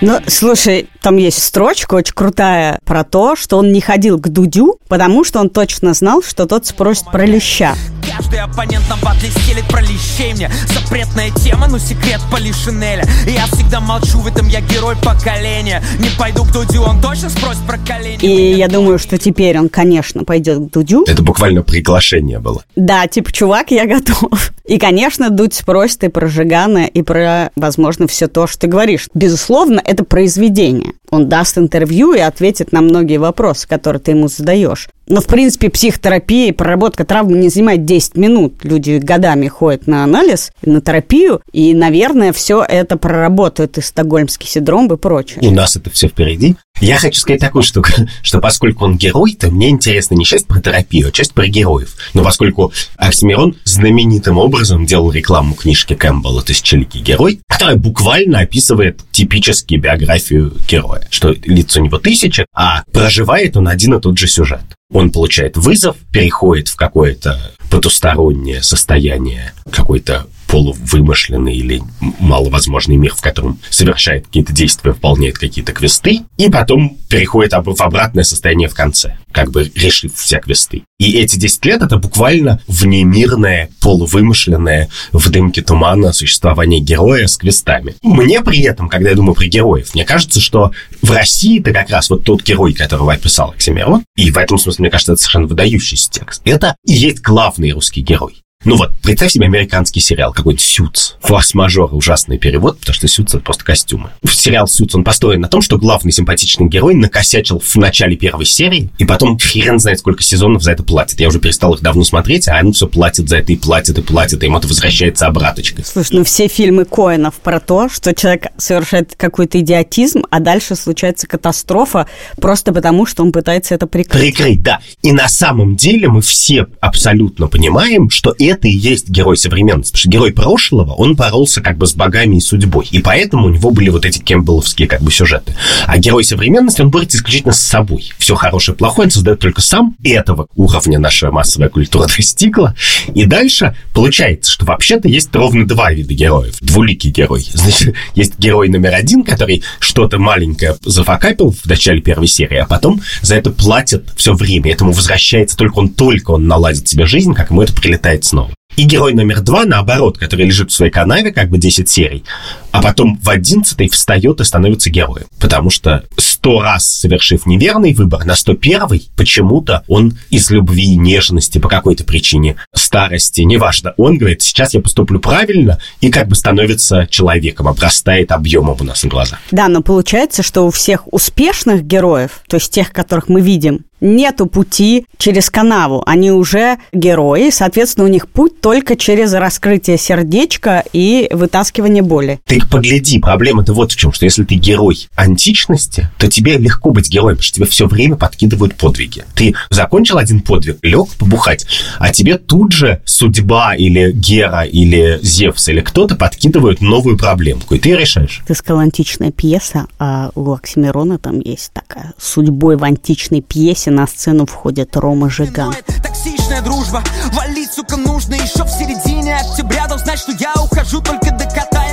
Ну, 0.00 0.18
слушай, 0.26 0.88
там 1.02 1.18
есть 1.18 1.40
строчка 1.40 1.94
очень 1.94 2.14
крутая 2.14 2.80
про 2.84 3.04
то, 3.04 3.36
что 3.36 3.58
он 3.58 3.72
не 3.72 3.80
ходил 3.80 4.18
к 4.18 4.28
Дудю, 4.28 4.80
потому 4.88 5.22
что 5.22 5.38
он 5.38 5.50
точно 5.50 5.94
знал, 5.94 6.20
что 6.20 6.46
тот 6.46 6.66
спросит 6.66 7.04
про 7.12 7.26
леща. 7.26 7.76
Каждый 8.18 8.40
оппонент 8.40 8.82
на 8.90 8.96
батле 8.96 9.30
стелит 9.30 9.64
про 9.68 9.80
лещей 9.80 10.34
мне. 10.34 10.50
Запретная 10.66 11.30
тема, 11.30 11.68
но 11.68 11.78
секрет 11.78 12.20
Полишинеля 12.32 13.04
Я 13.28 13.46
всегда 13.46 13.78
молчу, 13.78 14.18
в 14.18 14.26
этом 14.26 14.48
я 14.48 14.60
герой 14.60 14.96
поколения. 14.96 15.80
Не 16.00 16.08
пойду 16.18 16.42
к 16.42 16.50
Дудю, 16.50 16.82
он 16.82 17.00
точно 17.00 17.30
спросит 17.30 17.64
про 17.64 17.78
колени. 17.78 18.18
И 18.20 18.54
я 18.54 18.66
думаю, 18.66 18.98
что 18.98 19.18
теперь 19.18 19.56
он, 19.56 19.68
конечно, 19.68 20.24
пойдет 20.24 20.58
к 20.58 20.70
Дудю. 20.72 21.04
Это 21.06 21.22
буквально 21.22 21.62
приглашение 21.62 22.40
было. 22.40 22.64
Да, 22.74 23.06
типа, 23.06 23.30
чувак, 23.30 23.70
я 23.70 23.86
готов 23.86 24.50
И, 24.64 24.78
конечно, 24.78 25.30
Дудь 25.30 25.54
спросит 25.54 26.02
и 26.02 26.08
про 26.08 26.26
Жигана, 26.26 26.86
и 26.86 27.02
про, 27.02 27.52
возможно, 27.54 28.08
все 28.08 28.26
то, 28.26 28.48
что 28.48 28.62
ты 28.62 28.66
говоришь. 28.66 29.08
Безусловно, 29.14 29.80
это 29.84 30.02
произведение 30.02 30.94
Он 31.10 31.28
даст 31.28 31.58
интервью 31.58 32.14
и 32.14 32.20
ответит 32.20 32.72
на 32.72 32.80
многие 32.80 33.18
вопросы, 33.18 33.66
которые 33.66 34.00
ты 34.00 34.12
ему 34.12 34.28
задаешь. 34.28 34.88
Но, 35.08 35.20
в 35.22 35.26
принципе, 35.26 35.70
психотерапия 35.70 36.48
и 36.48 36.52
проработка 36.52 37.04
травмы 37.04 37.38
не 37.38 37.48
занимает 37.48 37.84
10 37.84 38.16
минут. 38.16 38.56
Люди 38.62 38.98
годами 38.98 39.48
ходят 39.48 39.86
на 39.86 40.04
анализ, 40.04 40.52
на 40.62 40.80
терапию, 40.80 41.40
и, 41.52 41.72
наверное, 41.74 42.32
все 42.32 42.62
это 42.62 42.96
проработают 42.96 43.78
и 43.78 43.80
стокгольмский 43.80 44.46
синдром 44.46 44.92
и 44.92 44.96
прочее. 44.96 45.38
У 45.40 45.50
нас 45.50 45.76
это 45.76 45.88
все 45.90 46.08
впереди. 46.08 46.56
Я 46.80 46.98
хочу 46.98 47.18
сказать 47.18 47.40
такую 47.40 47.62
штуку, 47.62 47.90
что 48.22 48.40
поскольку 48.40 48.84
он 48.84 48.96
герой, 48.96 49.34
то 49.34 49.50
мне 49.50 49.70
интересно 49.70 50.14
не 50.14 50.24
часть 50.24 50.46
про 50.46 50.60
терапию, 50.60 51.08
а 51.08 51.10
часть 51.10 51.32
про 51.32 51.46
героев. 51.46 51.96
Но 52.14 52.22
поскольку 52.22 52.72
Оксимирон 52.96 53.56
знаменитым 53.64 54.38
образом 54.38 54.86
делал 54.86 55.10
рекламу 55.10 55.54
книжки 55.54 55.94
Кэмпбелла 55.94 56.42
«Тысячеликий 56.42 57.00
герой», 57.00 57.40
которая 57.48 57.76
буквально 57.76 58.40
описывает 58.40 59.00
типически 59.10 59.74
биографию 59.74 60.52
героя, 60.68 60.97
что 61.10 61.34
лиц 61.44 61.76
у 61.76 61.84
него 61.84 61.98
тысяча, 61.98 62.46
а 62.54 62.84
проживает 62.92 63.56
он 63.56 63.68
один 63.68 63.94
и 63.94 64.00
тот 64.00 64.18
же 64.18 64.26
сюжет. 64.26 64.60
Он 64.92 65.10
получает 65.10 65.56
вызов, 65.56 65.96
переходит 66.12 66.68
в 66.68 66.76
какое-то 66.76 67.52
потустороннее 67.70 68.62
состояние, 68.62 69.52
какой-то 69.70 70.26
полувымышленный 70.48 71.54
или 71.54 71.82
маловозможный 72.18 72.96
мир, 72.96 73.14
в 73.14 73.20
котором 73.20 73.58
совершает 73.70 74.26
какие-то 74.26 74.52
действия, 74.52 74.92
выполняет 74.92 75.38
какие-то 75.38 75.72
квесты, 75.72 76.22
и 76.36 76.50
потом 76.50 76.96
переходит 77.08 77.52
в 77.52 77.82
обратное 77.82 78.24
состояние 78.24 78.68
в 78.68 78.74
конце, 78.74 79.18
как 79.30 79.50
бы 79.50 79.70
решив 79.74 80.14
все 80.16 80.40
квесты. 80.40 80.82
И 80.98 81.12
эти 81.18 81.36
10 81.36 81.64
лет— 81.66 81.82
это 81.82 81.98
буквально 81.98 82.60
внемирное, 82.66 83.70
полувымышленное, 83.80 84.88
в 85.12 85.30
дымке 85.30 85.62
тумана 85.62 86.12
существование 86.12 86.80
героя 86.80 87.26
с 87.26 87.36
квестами. 87.36 87.94
Мне 88.02 88.40
при 88.40 88.62
этом, 88.62 88.88
когда 88.88 89.10
я 89.10 89.16
думаю 89.16 89.34
про 89.34 89.46
героев, 89.46 89.94
мне 89.94 90.04
кажется, 90.04 90.40
что 90.40 90.72
в 91.02 91.10
России 91.10 91.60
это 91.60 91.72
как 91.72 91.90
раз 91.90 92.10
вот 92.10 92.24
тот 92.24 92.42
герой, 92.42 92.72
которого 92.72 93.12
описал 93.12 93.50
Оксимирон, 93.50 94.04
и 94.16 94.30
в 94.30 94.38
этом 94.38 94.58
смысле, 94.58 94.84
мне 94.84 94.90
кажется, 94.90 95.12
это 95.12 95.20
совершенно 95.20 95.46
выдающийся 95.46 96.10
текст. 96.10 96.42
Это 96.44 96.74
и 96.84 96.94
есть 96.94 97.20
главный 97.20 97.70
русский 97.72 98.00
герой. 98.00 98.42
Ну 98.64 98.76
вот, 98.76 98.90
представь 99.04 99.30
себе 99.30 99.46
американский 99.46 100.00
сериал, 100.00 100.32
какой-нибудь 100.32 100.60
«Сютс». 100.60 101.14
Форс-мажор, 101.20 101.94
ужасный 101.94 102.38
перевод, 102.38 102.80
потому 102.80 102.92
что 102.92 103.06
«Сютс»— 103.06 103.32
это 103.36 103.44
просто 103.44 103.64
костюмы. 103.64 104.10
Сериал 104.28 104.66
«Сютс», 104.66 104.96
он 104.96 105.04
построен 105.04 105.40
на 105.40 105.48
том, 105.48 105.62
что 105.62 105.78
главный 105.78 106.10
симпатичный 106.10 106.66
герой 106.66 106.94
накосячил 106.94 107.60
в 107.60 107.76
начале 107.76 108.16
первой 108.16 108.46
серии, 108.46 108.90
и 108.98 109.04
потом 109.04 109.38
хрен 109.38 109.78
знает, 109.78 110.00
сколько 110.00 110.24
сезонов 110.24 110.64
за 110.64 110.72
это 110.72 110.82
платит. 110.82 111.20
Я 111.20 111.28
уже 111.28 111.38
перестал 111.38 111.74
их 111.74 111.82
давно 111.82 112.02
смотреть, 112.02 112.48
а 112.48 112.58
он 112.60 112.72
все 112.72 112.88
платит 112.88 113.28
за 113.28 113.38
это 113.38 113.52
и 113.52 113.56
платит, 113.56 113.96
и 113.96 114.02
платит, 114.02 114.42
и 114.42 114.46
ему 114.46 114.58
это 114.58 114.66
возвращается 114.66 115.28
обраточкой. 115.28 115.84
Слушай, 115.84 116.16
ну 116.16 116.24
все 116.24 116.48
фильмы 116.48 116.84
Коэнов 116.84 117.36
про 117.36 117.60
то, 117.60 117.88
что 117.88 118.12
человек 118.12 118.48
совершает 118.56 119.14
какой-то 119.16 119.60
идиотизм, 119.60 120.24
а 120.30 120.40
дальше 120.40 120.74
случается 120.74 121.28
катастрофа 121.28 122.08
просто 122.40 122.72
потому, 122.72 123.06
что 123.06 123.22
он 123.22 123.30
пытается 123.30 123.76
это 123.76 123.86
прикрыть. 123.86 124.20
Прикрыть, 124.20 124.62
да. 124.64 124.80
И 125.02 125.12
на 125.12 125.28
самом 125.28 125.76
деле 125.76 126.08
мы 126.08 126.22
все 126.22 126.66
абсолютно 126.80 127.46
понимаем, 127.46 128.10
что 128.10 128.34
это 128.48 128.68
и 128.68 128.72
есть 128.72 129.08
герой 129.08 129.36
современности. 129.36 129.92
Потому 129.92 130.00
что 130.00 130.08
герой 130.10 130.32
прошлого, 130.32 130.92
он 130.92 131.14
боролся 131.14 131.60
как 131.60 131.78
бы 131.78 131.86
с 131.86 131.94
богами 131.94 132.36
и 132.36 132.40
судьбой. 132.40 132.86
И 132.90 133.00
поэтому 133.00 133.46
у 133.46 133.50
него 133.50 133.70
были 133.70 133.88
вот 133.88 134.04
эти 134.04 134.18
кембеловские 134.18 134.88
как 134.88 135.02
бы 135.02 135.10
сюжеты. 135.10 135.54
А 135.86 135.98
герой 135.98 136.24
современности, 136.24 136.82
он 136.82 136.90
борется 136.90 137.18
исключительно 137.18 137.52
с 137.52 137.60
собой. 137.60 138.10
Все 138.18 138.34
хорошее 138.34 138.74
и 138.74 138.78
плохое 138.78 139.06
он 139.06 139.10
создает 139.10 139.40
только 139.40 139.60
сам. 139.60 139.96
И 140.02 140.10
этого 140.10 140.48
уровня 140.54 140.98
наша 140.98 141.30
массовая 141.30 141.68
культура 141.68 142.06
достигла. 142.16 142.74
И 143.14 143.24
дальше 143.24 143.76
получается, 143.94 144.50
что 144.50 144.64
вообще-то 144.64 145.08
есть 145.08 145.34
ровно 145.34 145.66
два 145.66 145.92
вида 145.92 146.14
героев. 146.14 146.56
Двуликий 146.60 147.10
герой. 147.10 147.46
Значит, 147.52 147.94
есть 148.14 148.38
герой 148.38 148.68
номер 148.68 148.94
один, 148.94 149.24
который 149.24 149.62
что-то 149.80 150.18
маленькое 150.18 150.76
зафакапил 150.84 151.52
в 151.52 151.66
начале 151.66 152.00
первой 152.00 152.26
серии, 152.26 152.58
а 152.58 152.66
потом 152.66 153.00
за 153.22 153.36
это 153.36 153.50
платит 153.50 154.08
все 154.16 154.34
время. 154.34 154.72
Этому 154.72 154.92
возвращается 154.92 155.56
только 155.56 155.78
он, 155.78 155.88
только 155.90 156.32
он 156.32 156.46
наладит 156.46 156.88
себе 156.88 157.06
жизнь, 157.06 157.34
как 157.34 157.50
ему 157.50 157.62
это 157.62 157.72
прилетает 157.72 158.24
снова. 158.24 158.37
И 158.78 158.84
герой 158.84 159.12
номер 159.12 159.40
два, 159.40 159.64
наоборот, 159.64 160.18
который 160.18 160.46
лежит 160.46 160.70
в 160.70 160.72
своей 160.72 160.92
канаве, 160.92 161.32
как 161.32 161.48
бы 161.50 161.58
10 161.58 161.88
серий, 161.88 162.22
а 162.72 162.82
потом 162.82 163.18
в 163.22 163.28
11 163.28 163.92
встает 163.92 164.40
и 164.40 164.44
становится 164.44 164.90
героем. 164.90 165.26
Потому 165.40 165.70
что 165.70 166.04
сто 166.16 166.62
раз 166.62 166.88
совершив 166.90 167.46
неверный 167.46 167.94
выбор, 167.94 168.24
на 168.24 168.36
101 168.36 168.78
почему-то 169.16 169.82
он 169.88 170.18
из 170.30 170.50
любви, 170.50 170.96
нежности, 170.96 171.58
по 171.58 171.68
какой-то 171.68 172.04
причине, 172.04 172.56
старости, 172.74 173.42
неважно, 173.42 173.94
он 173.96 174.18
говорит, 174.18 174.42
сейчас 174.42 174.74
я 174.74 174.80
поступлю 174.80 175.20
правильно, 175.20 175.78
и 176.00 176.10
как 176.10 176.28
бы 176.28 176.34
становится 176.34 177.06
человеком, 177.10 177.68
обрастает 177.68 178.32
объемом 178.32 178.76
у 178.80 178.84
нас 178.84 179.02
на 179.02 179.10
глазах. 179.10 179.38
Да, 179.50 179.68
но 179.68 179.82
получается, 179.82 180.42
что 180.42 180.66
у 180.66 180.70
всех 180.70 181.12
успешных 181.12 181.84
героев, 181.84 182.42
то 182.48 182.56
есть 182.56 182.72
тех, 182.72 182.92
которых 182.92 183.28
мы 183.28 183.40
видим, 183.40 183.84
нету 184.00 184.46
пути 184.46 185.06
через 185.16 185.50
канаву. 185.50 186.02
Они 186.06 186.30
уже 186.30 186.78
герои, 186.92 187.50
соответственно, 187.50 188.06
у 188.06 188.10
них 188.10 188.28
путь 188.28 188.60
только 188.60 188.96
через 188.96 189.32
раскрытие 189.32 189.98
сердечка 189.98 190.84
и 190.92 191.28
вытаскивание 191.32 192.02
боли. 192.02 192.40
Ты 192.44 192.57
погляди, 192.66 193.18
проблема-то 193.18 193.74
вот 193.74 193.92
в 193.92 193.96
чем, 193.96 194.12
что 194.12 194.24
если 194.24 194.44
ты 194.44 194.54
герой 194.54 195.08
античности, 195.14 196.10
то 196.18 196.28
тебе 196.28 196.56
легко 196.56 196.90
быть 196.90 197.10
героем, 197.10 197.36
потому 197.36 197.42
что 197.42 197.56
тебе 197.56 197.66
все 197.66 197.86
время 197.86 198.16
подкидывают 198.16 198.74
подвиги. 198.74 199.24
Ты 199.34 199.54
закончил 199.70 200.18
один 200.18 200.40
подвиг, 200.40 200.78
лег 200.82 201.08
побухать, 201.18 201.66
а 201.98 202.10
тебе 202.10 202.38
тут 202.38 202.72
же 202.72 203.02
судьба 203.04 203.74
или 203.74 204.12
Гера, 204.12 204.62
или 204.62 205.18
Зевс, 205.22 205.68
или 205.68 205.80
кто-то 205.80 206.16
подкидывают 206.16 206.80
новую 206.80 207.18
проблемку, 207.18 207.74
и 207.74 207.78
ты 207.78 207.94
решаешь. 207.94 208.42
Ты 208.46 208.54
сказал 208.54 208.80
античная 208.80 209.30
пьеса, 209.30 209.86
а 209.98 210.30
у 210.34 210.52
Оксимирона 210.52 211.18
там 211.18 211.40
есть 211.40 211.72
такая 211.72 212.14
судьбой 212.18 212.76
в 212.76 212.84
античной 212.84 213.42
пьесе 213.42 213.90
на 213.90 214.06
сцену 214.06 214.46
входит 214.46 214.96
Рома 214.96 215.28
Жиган. 215.28 215.74
Токсичная 216.02 216.62
дружба, 216.62 217.02
валить, 217.32 217.72
сука, 217.72 217.96
нужно 217.96 218.34
еще 218.34 218.64
в 218.64 218.70
середине 218.70 219.36
октября 219.36 219.86
Должен 219.86 220.04
знать, 220.04 220.18
что 220.18 220.32
я 220.32 220.52
ухожу, 220.62 221.00
только 221.00 221.30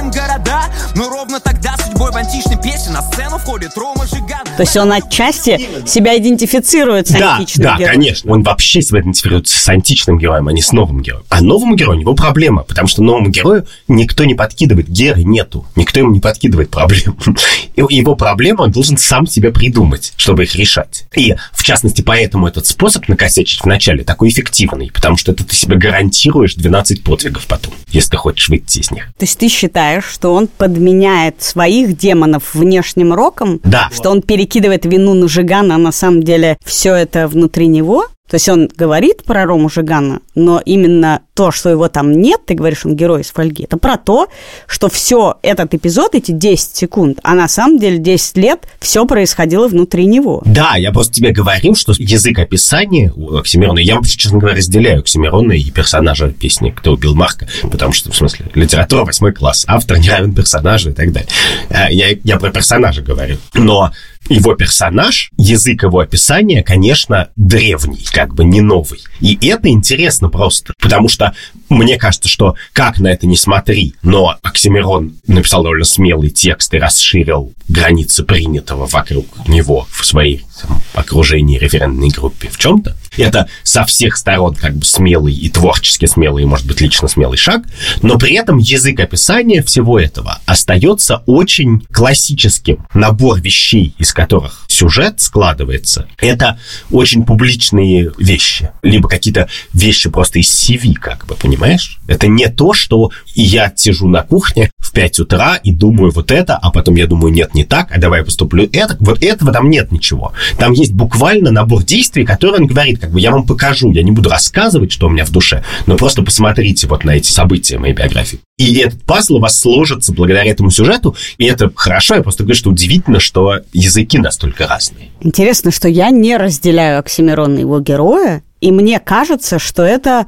докатаем 0.06 0.12
города 0.12 0.64
Но 0.96 1.10
ровно 1.10 1.40
тогда 1.40 1.76
судьбой 1.78 2.12
в 2.12 2.16
античной 2.16 2.62
пьесе 2.62 2.90
на 2.92 3.02
сцену 3.02 3.38
входит 3.38 3.72
Рома 3.76 4.06
Жиган 4.08 4.46
То 4.58 4.62
есть 4.64 4.76
он 4.78 4.92
отчасти 4.92 5.60
себя 5.88 6.18
идентифицирует 6.18 7.08
с 7.08 7.12
Да, 7.12 7.38
античным 7.38 7.64
да, 7.68 7.78
героем. 7.78 7.94
конечно. 7.94 8.32
Он 8.32 8.44
вообще 8.44 8.82
себя 8.82 9.02
идентифицирует 9.02 9.48
с 9.48 9.70
античным 9.70 10.18
героем, 10.18 10.48
а 10.48 10.54
не 10.54 10.62
с 10.62 10.72
новым 10.72 11.02
героем. 11.02 11.24
А 11.30 11.42
новому 11.42 11.76
герою 11.76 11.98
у 11.98 12.02
него 12.02 12.14
проблема, 12.14 12.64
потому 12.64 12.88
что 12.88 13.02
новому 13.02 13.30
герою 13.30 13.66
никто 13.88 14.26
не 14.26 14.36
подкидывает, 14.36 14.88
геры 14.88 15.24
нету. 15.24 15.66
Никто 15.76 16.00
ему 16.00 16.12
не 16.12 16.20
подкидывает 16.20 16.70
проблем. 16.70 17.18
И 17.76 17.84
Его 17.96 18.16
проблема 18.16 18.64
он 18.64 18.72
должен 18.72 18.98
сам 18.98 19.28
себе 19.28 19.52
придумать, 19.52 20.14
чтобы 20.18 20.44
их 20.44 20.56
решать. 20.56 21.06
И, 21.16 21.36
в 21.54 21.64
частности, 21.64 22.02
поэтому 22.02 22.48
этот 22.48 22.66
способ 22.66 23.08
накосячить 23.08 23.62
в 23.62 23.66
начале 23.66 24.04
такой 24.04 24.30
эффективный, 24.30 24.92
потому 24.92 25.18
что 25.18 25.32
это 25.32 25.44
ты 25.44 25.56
себе 25.56 25.76
гарантируешь 25.78 26.56
12 26.56 27.04
подвигов 27.04 27.46
потом, 27.48 27.74
если 27.90 28.12
ты 28.12 28.18
хочешь 28.18 28.50
выйти 28.50 28.80
из 28.80 28.92
них. 28.92 29.06
То 29.18 29.24
есть 29.24 29.38
ты 29.38 29.48
считаешь, 29.50 29.95
что 30.02 30.34
он 30.34 30.48
подменяет 30.48 31.42
своих 31.42 31.98
демонов 31.98 32.54
внешним 32.54 33.14
роком? 33.14 33.60
Да. 33.64 33.90
Что 33.94 34.10
он 34.12 34.22
перекидывает 34.22 34.86
вину 34.86 35.14
на 35.14 35.28
Жигана, 35.28 35.76
а 35.76 35.78
на 35.78 35.92
самом 35.92 36.24
деле 36.24 36.58
все 36.64 36.94
это 36.94 37.28
внутри 37.28 37.68
него? 37.68 38.06
То 38.30 38.36
есть 38.36 38.50
он 38.50 38.70
говорит 38.76 39.24
про 39.24 39.46
Рому 39.46 39.70
Жигана, 39.70 40.20
но 40.34 40.60
именно 40.66 41.22
то, 41.36 41.52
что 41.52 41.70
его 41.70 41.90
там 41.90 42.12
нет, 42.12 42.42
ты 42.48 42.56
говоришь, 42.56 42.84
он 42.84 42.96
герой 42.96 43.22
из 43.22 43.30
фольги, 43.30 43.66
это 43.66 43.78
про 43.78 43.98
то, 43.98 44.28
что 44.66 44.90
все 44.90 45.38
этот 45.44 45.76
эпизод, 45.76 46.16
эти 46.16 46.32
10 46.32 46.76
секунд, 46.76 47.20
а 47.22 47.36
на 47.36 47.48
самом 47.48 47.78
деле 47.78 48.00
10 48.00 48.38
лет 48.38 48.68
все 48.80 49.06
происходило 49.06 49.68
внутри 49.68 50.08
него. 50.08 50.42
Да, 50.46 50.76
я 50.76 50.92
просто 50.92 51.14
тебе 51.14 51.32
говорил, 51.32 51.76
что 51.76 51.94
язык 51.98 52.40
описания 52.40 53.14
у 53.16 53.36
Оксимирона, 53.36 53.78
я 53.80 53.96
вообще, 53.96 54.18
честно 54.18 54.40
говоря, 54.40 54.58
разделяю 54.58 55.02
Оксимирона 55.02 55.52
и 55.52 55.70
персонажа 55.70 56.30
песни 56.32 56.72
«Кто 56.72 56.94
убил 56.94 57.14
Марка», 57.14 57.48
потому 57.70 57.94
что, 57.94 58.12
в 58.12 58.16
смысле, 58.16 58.48
литература 58.56 59.06
восьмой 59.06 59.34
класс, 59.34 59.66
автор 59.68 60.00
не 60.00 60.10
равен 60.10 60.34
персонажу 60.34 60.90
и 60.90 60.94
так 60.94 61.12
далее. 61.12 61.30
А, 61.70 61.92
Я, 61.92 62.18
я 62.24 62.38
про 62.40 62.50
персонажа 62.50 63.02
говорю. 63.02 63.38
Но 63.54 63.92
его 64.30 64.56
персонаж, 64.56 65.30
язык 65.38 65.84
его 65.84 66.00
описания, 66.00 66.64
конечно, 66.64 67.30
древний, 67.36 68.06
как 68.12 68.34
бы 68.34 68.44
не 68.44 68.62
новый. 68.62 69.02
И 69.20 69.38
это 69.48 69.70
интересно 69.70 70.30
просто, 70.30 70.74
потому 70.80 71.10
что 71.10 71.34
мне 71.70 71.98
кажется, 71.98 72.30
что 72.30 72.56
как 72.74 73.00
на 73.00 73.08
это 73.08 73.28
не 73.28 73.38
смотри, 73.38 73.96
но 74.02 74.38
Оксимирон 74.42 75.16
написал 75.28 75.64
довольно 75.64 75.86
смелый 75.86 76.30
текст 76.30 76.74
и 76.74 76.80
расширил 76.80 77.54
границы 77.68 78.24
принятого 78.24 78.86
вокруг 78.86 79.26
него 79.48 79.88
в 79.92 80.06
своей 80.06 80.45
окружении 80.94 81.60
референтной 81.60 82.10
группе 82.10 82.50
в 82.50 82.58
чем-то. 82.58 82.96
Это 83.18 83.48
со 83.64 83.86
всех 83.86 84.18
сторон 84.18 84.56
как 84.56 84.76
бы 84.76 84.86
смелый 84.86 85.34
и 85.34 85.50
творчески 85.50 86.06
смелый, 86.06 86.44
и, 86.44 86.46
может 86.46 86.66
быть, 86.66 86.82
лично 86.82 87.08
смелый 87.08 87.38
шаг, 87.38 87.64
но 88.02 88.18
при 88.18 88.36
этом 88.36 88.58
язык 88.58 89.00
описания 89.00 89.62
всего 89.62 90.00
этого 90.00 90.40
остается 90.46 91.24
очень 91.26 91.86
классическим. 91.92 92.86
Набор 92.94 93.40
вещей, 93.40 93.94
из 93.98 94.14
которых 94.14 94.66
сюжет 94.68 95.22
складывается, 95.22 96.08
это 96.20 96.60
очень 96.92 97.26
публичные 97.26 98.12
вещи, 98.18 98.72
либо 98.82 99.08
какие-то 99.08 99.48
вещи 99.74 100.10
просто 100.10 100.40
из 100.40 100.48
CV, 100.48 100.94
как 100.94 101.26
бы, 101.26 101.36
понимаешь? 101.36 102.00
Это 102.08 102.28
не 102.28 102.50
то, 102.50 102.74
что 102.74 103.12
я 103.34 103.72
сижу 103.76 104.08
на 104.08 104.24
кухне 104.24 104.72
в 104.78 104.92
5 104.92 105.20
утра 105.20 105.56
и 105.56 105.72
думаю 105.72 106.12
вот 106.12 106.32
это, 106.32 106.58
а 106.58 106.72
потом 106.72 106.96
я 106.96 107.08
думаю, 107.08 107.34
нет, 107.34 107.54
не 107.54 107.64
так, 107.64 107.92
а 107.92 108.00
давай 108.00 108.20
я 108.20 108.26
поступлю 108.26 108.70
это. 108.72 108.98
Вот 109.00 109.24
этого 109.24 109.52
там 109.52 109.70
нет 109.70 109.92
ничего. 109.92 110.34
Там 110.58 110.74
есть 110.74 110.94
буквально 110.94 111.52
набор 111.52 111.84
действий, 111.84 112.26
которые 112.26 112.62
он 112.62 112.68
говорит, 112.68 113.00
как 113.00 113.12
бы 113.12 113.20
я 113.20 113.32
вам 113.32 113.46
покажу, 113.46 113.92
я 113.92 114.04
не 114.04 114.12
буду 114.12 114.30
рассказывать, 114.30 114.92
что 114.92 115.08
у 115.08 115.10
меня 115.10 115.26
в 115.26 115.32
душе, 115.32 115.64
но 115.86 115.98
просто 115.98 116.22
посмотрите 116.22 116.88
вот 116.88 117.04
на 117.04 117.12
эти 117.12 117.32
события 117.32 117.78
моей 117.78 117.94
биографии. 117.94 118.40
И 118.58 118.76
этот 118.78 119.04
пазл 119.04 119.36
у 119.36 119.40
вас 119.40 119.60
сложится 119.60 120.14
благодаря 120.14 120.50
этому 120.50 120.72
сюжету, 120.72 121.16
и 121.38 121.46
это 121.46 121.72
хорошо, 121.76 122.16
я 122.16 122.22
просто 122.22 122.44
говорю, 122.44 122.58
что 122.58 122.70
удивительно, 122.70 123.20
что 123.20 123.60
языки 123.74 124.18
настолько 124.18 124.68
разные. 124.68 125.10
Интересно, 125.22 125.72
что 125.72 125.88
я 125.88 126.10
не 126.10 126.38
разделяю 126.38 127.00
Оксимирона 127.00 127.60
его 127.60 127.80
героя, 127.80 128.44
и 128.62 128.72
мне 128.72 129.00
кажется, 129.00 129.60
что 129.60 129.84
это 129.84 130.28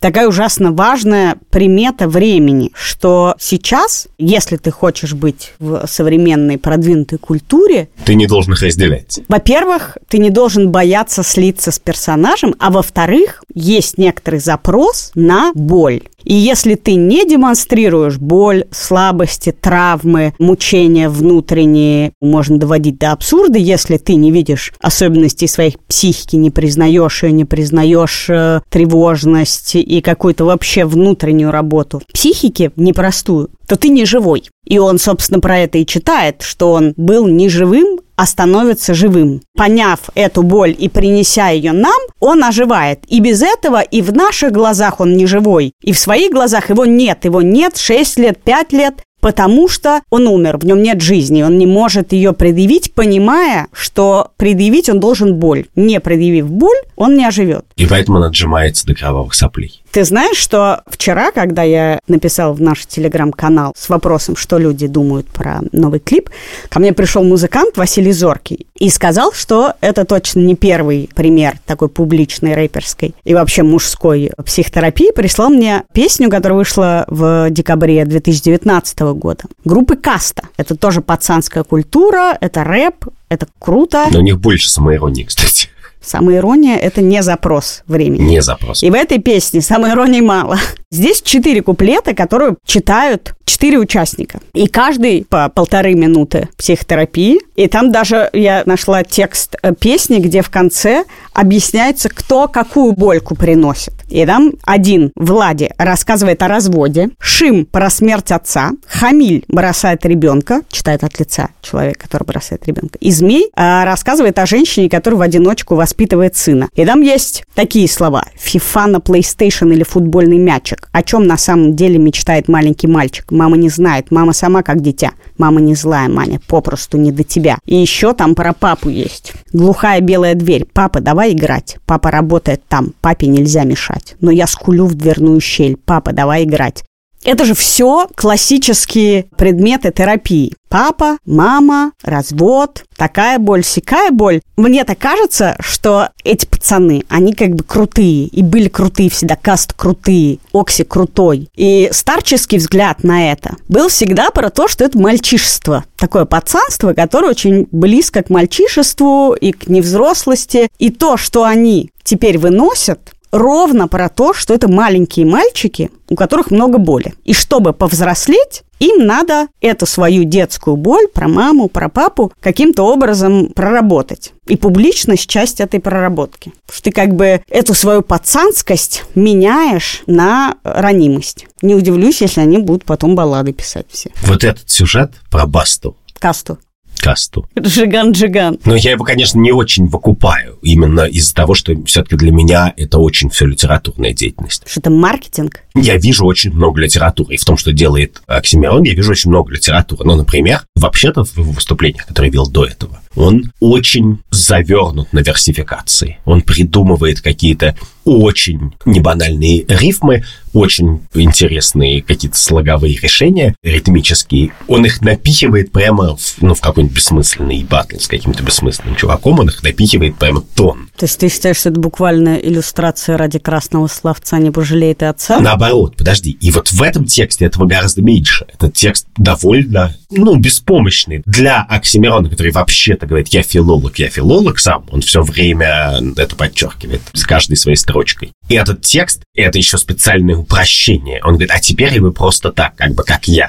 такая 0.00 0.28
ужасно 0.28 0.72
важная 0.72 1.36
примета 1.50 2.08
времени, 2.08 2.70
что 2.74 3.34
сейчас, 3.38 4.08
если 4.18 4.56
ты 4.56 4.70
хочешь 4.70 5.14
быть 5.14 5.52
в 5.58 5.86
современной 5.86 6.58
продвинутой 6.58 7.18
культуре... 7.18 7.88
Ты 8.04 8.14
не 8.14 8.26
должен 8.26 8.54
их 8.54 8.62
разделять. 8.62 9.20
Во-первых, 9.28 9.98
ты 10.08 10.18
не 10.18 10.30
должен 10.30 10.70
бояться 10.70 11.22
слиться 11.22 11.70
с 11.70 11.78
персонажем, 11.78 12.54
а 12.58 12.70
во-вторых, 12.70 13.42
есть 13.54 13.98
некоторый 13.98 14.40
запрос 14.40 15.10
на 15.14 15.52
боль. 15.54 16.02
И 16.26 16.34
если 16.34 16.74
ты 16.74 16.96
не 16.96 17.24
демонстрируешь 17.24 18.18
боль, 18.18 18.64
слабости, 18.72 19.52
травмы, 19.52 20.34
мучения 20.40 21.08
внутренние, 21.08 22.12
можно 22.20 22.58
доводить 22.58 22.98
до 22.98 23.12
абсурда, 23.12 23.58
если 23.58 23.96
ты 23.96 24.16
не 24.16 24.32
видишь 24.32 24.74
особенностей 24.80 25.46
своей 25.46 25.76
психики, 25.86 26.34
не 26.34 26.50
признаешь 26.50 27.22
ее, 27.22 27.30
не 27.30 27.44
признаешь 27.44 28.28
э, 28.28 28.60
тревожность 28.68 29.76
и 29.76 30.00
какую-то 30.00 30.44
вообще 30.44 30.84
внутреннюю 30.84 31.52
работу. 31.52 32.02
Психики 32.12 32.72
непростую, 32.74 33.50
то 33.66 33.76
ты 33.76 33.88
не 33.88 34.04
живой. 34.04 34.44
И 34.64 34.78
он, 34.78 34.98
собственно, 34.98 35.40
про 35.40 35.58
это 35.58 35.78
и 35.78 35.86
читает, 35.86 36.42
что 36.42 36.72
он 36.72 36.94
был 36.96 37.26
не 37.26 37.48
живым, 37.48 38.00
а 38.16 38.26
становится 38.26 38.94
живым. 38.94 39.42
Поняв 39.56 40.00
эту 40.14 40.42
боль 40.42 40.74
и 40.76 40.88
принеся 40.88 41.50
ее 41.50 41.72
нам, 41.72 42.00
он 42.18 42.42
оживает. 42.42 43.00
И 43.08 43.20
без 43.20 43.42
этого 43.42 43.80
и 43.80 44.00
в 44.02 44.12
наших 44.12 44.52
глазах 44.52 45.00
он 45.00 45.16
не 45.16 45.26
живой, 45.26 45.72
и 45.82 45.92
в 45.92 45.98
своих 45.98 46.32
глазах 46.32 46.70
его 46.70 46.84
нет. 46.84 47.24
Его 47.24 47.42
нет 47.42 47.76
6 47.76 48.18
лет, 48.18 48.38
5 48.42 48.72
лет, 48.72 49.02
потому 49.20 49.68
что 49.68 50.00
он 50.10 50.26
умер, 50.26 50.58
в 50.58 50.64
нем 50.64 50.82
нет 50.82 51.00
жизни, 51.00 51.42
он 51.42 51.58
не 51.58 51.66
может 51.66 52.12
ее 52.12 52.32
предъявить, 52.32 52.94
понимая, 52.94 53.66
что 53.72 54.30
предъявить 54.36 54.88
он 54.88 55.00
должен 55.00 55.34
боль. 55.34 55.66
Не 55.74 56.00
предъявив 56.00 56.48
боль, 56.48 56.76
он 56.96 57.16
не 57.16 57.24
оживет. 57.24 57.64
И 57.76 57.86
поэтому 57.86 58.18
он 58.18 58.24
отжимается 58.24 58.86
до 58.86 58.94
кровавых 58.94 59.34
соплей. 59.34 59.82
Ты 59.96 60.04
знаешь, 60.04 60.36
что 60.36 60.82
вчера, 60.88 61.32
когда 61.32 61.62
я 61.62 62.00
написал 62.06 62.52
в 62.52 62.60
наш 62.60 62.84
телеграм-канал 62.84 63.72
с 63.74 63.88
вопросом, 63.88 64.36
что 64.36 64.58
люди 64.58 64.86
думают 64.86 65.26
про 65.26 65.62
новый 65.72 66.00
клип, 66.00 66.28
ко 66.68 66.80
мне 66.80 66.92
пришел 66.92 67.24
музыкант 67.24 67.78
Василий 67.78 68.12
Зоркий 68.12 68.66
и 68.74 68.90
сказал, 68.90 69.32
что 69.32 69.72
это 69.80 70.04
точно 70.04 70.40
не 70.40 70.54
первый 70.54 71.08
пример 71.14 71.54
такой 71.64 71.88
публичной 71.88 72.52
рэперской 72.52 73.14
и 73.24 73.32
вообще 73.32 73.62
мужской 73.62 74.32
психотерапии. 74.44 75.12
Прислал 75.12 75.48
мне 75.48 75.84
песню, 75.94 76.28
которая 76.28 76.58
вышла 76.58 77.06
в 77.08 77.48
декабре 77.48 78.04
2019 78.04 78.98
года. 79.14 79.44
Группы 79.64 79.96
Каста. 79.96 80.42
Это 80.58 80.76
тоже 80.76 81.00
пацанская 81.00 81.64
культура, 81.64 82.36
это 82.38 82.64
рэп, 82.64 83.06
это 83.30 83.48
круто. 83.58 84.08
Но 84.12 84.18
у 84.18 84.22
них 84.22 84.38
больше 84.38 84.68
самоиронии, 84.68 85.24
кстати. 85.24 85.70
Самая 86.06 86.36
ирония– 86.36 86.76
это 86.78 87.02
не 87.02 87.20
запрос 87.20 87.82
времени. 87.88 88.22
Не 88.22 88.40
запрос. 88.40 88.84
И 88.84 88.90
в 88.90 88.94
этой 88.94 89.18
песне 89.18 89.60
самой 89.60 89.90
иронии 89.90 90.20
мало. 90.20 90.56
Здесь 90.92 91.20
четыре 91.20 91.62
куплета, 91.62 92.14
которые 92.14 92.54
читают 92.64 93.34
четыре 93.44 93.78
участника. 93.78 94.38
И 94.54 94.68
каждый 94.68 95.26
по 95.28 95.48
полторы 95.48 95.94
минуты 95.94 96.48
психотерапии. 96.56 97.40
И 97.56 97.66
там 97.66 97.90
даже 97.90 98.30
я 98.32 98.62
нашла 98.66 99.02
текст 99.02 99.56
э, 99.60 99.74
песни, 99.74 100.18
где 100.18 100.42
в 100.42 100.50
конце 100.50 101.04
объясняется, 101.36 102.08
кто 102.08 102.48
какую 102.48 102.92
больку 102.92 103.34
приносит. 103.34 103.92
И 104.08 104.24
там 104.24 104.54
один, 104.64 105.12
Влади, 105.16 105.70
рассказывает 105.76 106.42
о 106.42 106.48
разводе, 106.48 107.10
Шим 107.18 107.66
про 107.66 107.90
смерть 107.90 108.32
отца, 108.32 108.70
Хамиль 108.88 109.44
бросает 109.48 110.06
ребенка, 110.06 110.62
читает 110.70 111.04
от 111.04 111.18
лица 111.18 111.50
человека, 111.60 112.04
который 112.04 112.24
бросает 112.24 112.66
ребенка, 112.66 112.96
и 113.00 113.10
Змей 113.10 113.50
а, 113.54 113.84
рассказывает 113.84 114.38
о 114.38 114.46
женщине, 114.46 114.88
которая 114.88 115.18
в 115.18 115.22
одиночку 115.22 115.74
воспитывает 115.74 116.36
сына. 116.36 116.68
И 116.74 116.86
там 116.86 117.02
есть 117.02 117.44
такие 117.54 117.88
слова. 117.88 118.24
Фифа 118.36 118.86
на 118.86 118.96
PlayStation 118.96 119.72
или 119.72 119.82
футбольный 119.82 120.38
мячик. 120.38 120.88
О 120.92 121.02
чем 121.02 121.26
на 121.26 121.36
самом 121.36 121.76
деле 121.76 121.98
мечтает 121.98 122.48
маленький 122.48 122.86
мальчик? 122.86 123.30
Мама 123.30 123.58
не 123.58 123.68
знает, 123.68 124.10
мама 124.10 124.32
сама 124.32 124.62
как 124.62 124.80
дитя. 124.80 125.10
Мама 125.36 125.60
не 125.60 125.74
злая, 125.74 126.08
Маня, 126.08 126.40
попросту 126.46 126.96
не 126.96 127.12
до 127.12 127.24
тебя. 127.24 127.58
И 127.66 127.76
еще 127.76 128.14
там 128.14 128.34
про 128.34 128.54
папу 128.54 128.88
есть. 128.88 129.34
Глухая 129.52 130.00
белая 130.00 130.34
дверь. 130.34 130.64
Папа, 130.72 131.00
давай 131.00 131.25
играть. 131.32 131.78
Папа 131.86 132.10
работает 132.10 132.62
там. 132.68 132.94
Папе 133.00 133.26
нельзя 133.26 133.64
мешать. 133.64 134.16
Но 134.20 134.30
я 134.30 134.46
скулю 134.46 134.86
в 134.86 134.94
дверную 134.94 135.40
щель. 135.40 135.76
Папа, 135.76 136.12
давай 136.12 136.44
играть. 136.44 136.84
Это 137.26 137.44
же 137.44 137.54
все 137.54 138.06
классические 138.14 139.24
предметы 139.36 139.90
терапии. 139.90 140.52
Папа, 140.68 141.18
мама, 141.26 141.92
развод, 142.04 142.84
такая 142.96 143.40
боль, 143.40 143.64
сякая 143.64 144.12
боль. 144.12 144.42
Мне 144.56 144.84
так 144.84 144.98
кажется, 144.98 145.56
что 145.58 146.10
эти 146.22 146.46
пацаны, 146.46 147.02
они 147.08 147.34
как 147.34 147.56
бы 147.56 147.64
крутые, 147.64 148.26
и 148.26 148.42
были 148.44 148.68
крутые 148.68 149.10
всегда, 149.10 149.34
каст 149.34 149.72
крутые, 149.72 150.38
Окси 150.52 150.84
крутой. 150.84 151.48
И 151.56 151.88
старческий 151.90 152.58
взгляд 152.58 153.02
на 153.02 153.32
это 153.32 153.56
был 153.68 153.88
всегда 153.88 154.30
про 154.30 154.50
то, 154.50 154.68
что 154.68 154.84
это 154.84 154.96
мальчишество. 154.96 155.84
Такое 155.96 156.26
пацанство, 156.26 156.94
которое 156.94 157.30
очень 157.30 157.66
близко 157.72 158.22
к 158.22 158.30
мальчишеству 158.30 159.34
и 159.34 159.50
к 159.50 159.68
невзрослости. 159.68 160.68
И 160.78 160.90
то, 160.90 161.16
что 161.16 161.42
они 161.42 161.90
теперь 162.04 162.38
выносят, 162.38 163.15
ровно 163.32 163.88
про 163.88 164.08
то, 164.08 164.34
что 164.34 164.54
это 164.54 164.68
маленькие 164.68 165.26
мальчики, 165.26 165.90
у 166.08 166.14
которых 166.14 166.50
много 166.50 166.78
боли. 166.78 167.14
И 167.24 167.32
чтобы 167.32 167.72
повзрослеть, 167.72 168.62
им 168.78 169.06
надо 169.06 169.48
эту 169.60 169.86
свою 169.86 170.24
детскую 170.24 170.76
боль 170.76 171.08
про 171.08 171.28
маму, 171.28 171.68
про 171.68 171.88
папу 171.88 172.32
каким-то 172.40 172.82
образом 172.82 173.48
проработать. 173.54 174.32
И 174.46 174.56
публичность– 174.56 175.26
часть 175.28 175.60
этой 175.60 175.80
проработки. 175.80 176.52
Что 176.70 176.84
ты 176.84 176.92
как 176.92 177.14
бы 177.14 177.42
эту 177.48 177.74
свою 177.74 178.02
пацанскость 178.02 179.04
меняешь 179.14 180.02
на 180.06 180.56
ранимость. 180.62 181.46
Не 181.62 181.74
удивлюсь, 181.74 182.20
если 182.20 182.40
они 182.40 182.58
будут 182.58 182.84
потом 182.84 183.14
баллады 183.14 183.52
писать 183.52 183.86
все. 183.90 184.10
Вот 184.22 184.44
этот 184.44 184.68
сюжет 184.70 185.12
про 185.30 185.46
Басту. 185.46 185.96
Касту 186.18 186.58
касту. 187.06 187.48
Джиган-джиган. 187.56 188.58
Но 188.64 188.74
я 188.74 188.90
его, 188.90 189.04
конечно, 189.04 189.38
не 189.38 189.52
очень 189.52 189.86
выкупаю, 189.86 190.58
именно 190.62 191.02
из-за 191.02 191.32
того, 191.36 191.54
что 191.54 191.72
все-таки 191.84 192.16
для 192.16 192.32
меня 192.32 192.74
это 192.76 192.98
очень 192.98 193.30
все 193.30 193.46
литературная 193.46 194.12
деятельность. 194.12 194.64
Что 194.66 194.80
это 194.80 194.90
маркетинг? 194.90 195.62
Я 195.76 195.98
вижу 195.98 196.26
очень 196.26 196.52
много 196.52 196.80
литературы, 196.80 197.34
и 197.34 197.38
в 197.38 197.44
том, 197.44 197.56
что 197.56 197.72
делает 197.72 198.22
Оксимирон, 198.26 198.82
я 198.82 198.94
вижу 198.94 199.12
очень 199.12 199.30
много 199.30 199.52
литературы. 199.52 200.04
Но, 200.04 200.16
например, 200.16 200.62
вообще-то 200.74 201.22
в 201.22 201.36
выступлениях, 201.36 202.06
которые 202.06 202.32
вел 202.32 202.48
до 202.48 202.64
этого, 202.64 202.98
он 203.14 203.52
очень 203.60 204.18
завернут 204.36 205.12
на 205.12 205.20
версификации. 205.20 206.18
Он 206.24 206.42
придумывает 206.42 207.20
какие-то 207.20 207.76
очень 208.04 208.72
небанальные 208.84 209.64
рифмы, 209.66 210.24
очень 210.52 211.02
интересные 211.12 212.02
какие-то 212.02 212.38
слоговые 212.38 212.96
решения 212.96 213.54
ритмические. 213.62 214.52
Он 214.68 214.86
их 214.86 215.02
напихивает 215.02 215.72
прямо 215.72 216.16
в, 216.16 216.36
ну, 216.40 216.54
в 216.54 216.60
какой-нибудь 216.60 216.96
бессмысленный 216.96 217.64
батл 217.64 217.98
с 217.98 218.06
каким-то 218.06 218.42
бессмысленным 218.42 218.94
чуваком, 218.94 219.40
он 219.40 219.48
их 219.48 219.62
напихивает 219.62 220.16
прямо 220.16 220.40
тон. 220.54 220.88
То 220.96 221.04
есть 221.04 221.18
ты 221.18 221.28
считаешь, 221.28 221.58
что 221.58 221.70
это 221.70 221.80
буквально 221.80 222.36
иллюстрация 222.36 223.18
ради 223.18 223.38
красного 223.38 223.88
словца 223.88 224.38
«Не 224.38 224.50
пожалеет 224.50 225.02
и 225.02 225.06
отца»? 225.06 225.40
Наоборот, 225.40 225.96
подожди. 225.96 226.30
И 226.30 226.50
вот 226.52 226.70
в 226.70 226.82
этом 226.82 227.04
тексте 227.04 227.44
этого 227.44 227.66
гораздо 227.66 228.02
меньше. 228.02 228.46
Этот 228.54 228.74
текст 228.74 229.08
довольно, 229.16 229.94
ну, 230.10 230.36
беспомощный. 230.36 231.22
Для 231.26 231.62
Оксимирона, 231.62 232.30
который 232.30 232.52
вообще-то 232.52 233.06
говорит 233.06 233.28
«я 233.28 233.42
филолог, 233.42 233.98
я 233.98 234.08
филолог» 234.08 234.25
сам, 234.58 234.84
он 234.90 235.00
все 235.00 235.22
время 235.22 236.00
это 236.16 236.34
подчеркивает 236.36 237.02
с 237.12 237.24
каждой 237.24 237.56
своей 237.56 237.76
строчкой. 237.76 238.32
И 238.48 238.54
этот 238.54 238.82
текст– 238.82 239.22
это 239.34 239.58
еще 239.58 239.78
специальное 239.78 240.36
упрощение. 240.36 241.20
Он 241.22 241.32
говорит, 241.32 241.50
а 241.52 241.60
теперь 241.60 242.00
вы 242.00 242.12
просто 242.12 242.52
так, 242.52 242.76
как 242.76 242.94
бы 242.94 243.04
как 243.04 243.28
я. 243.28 243.48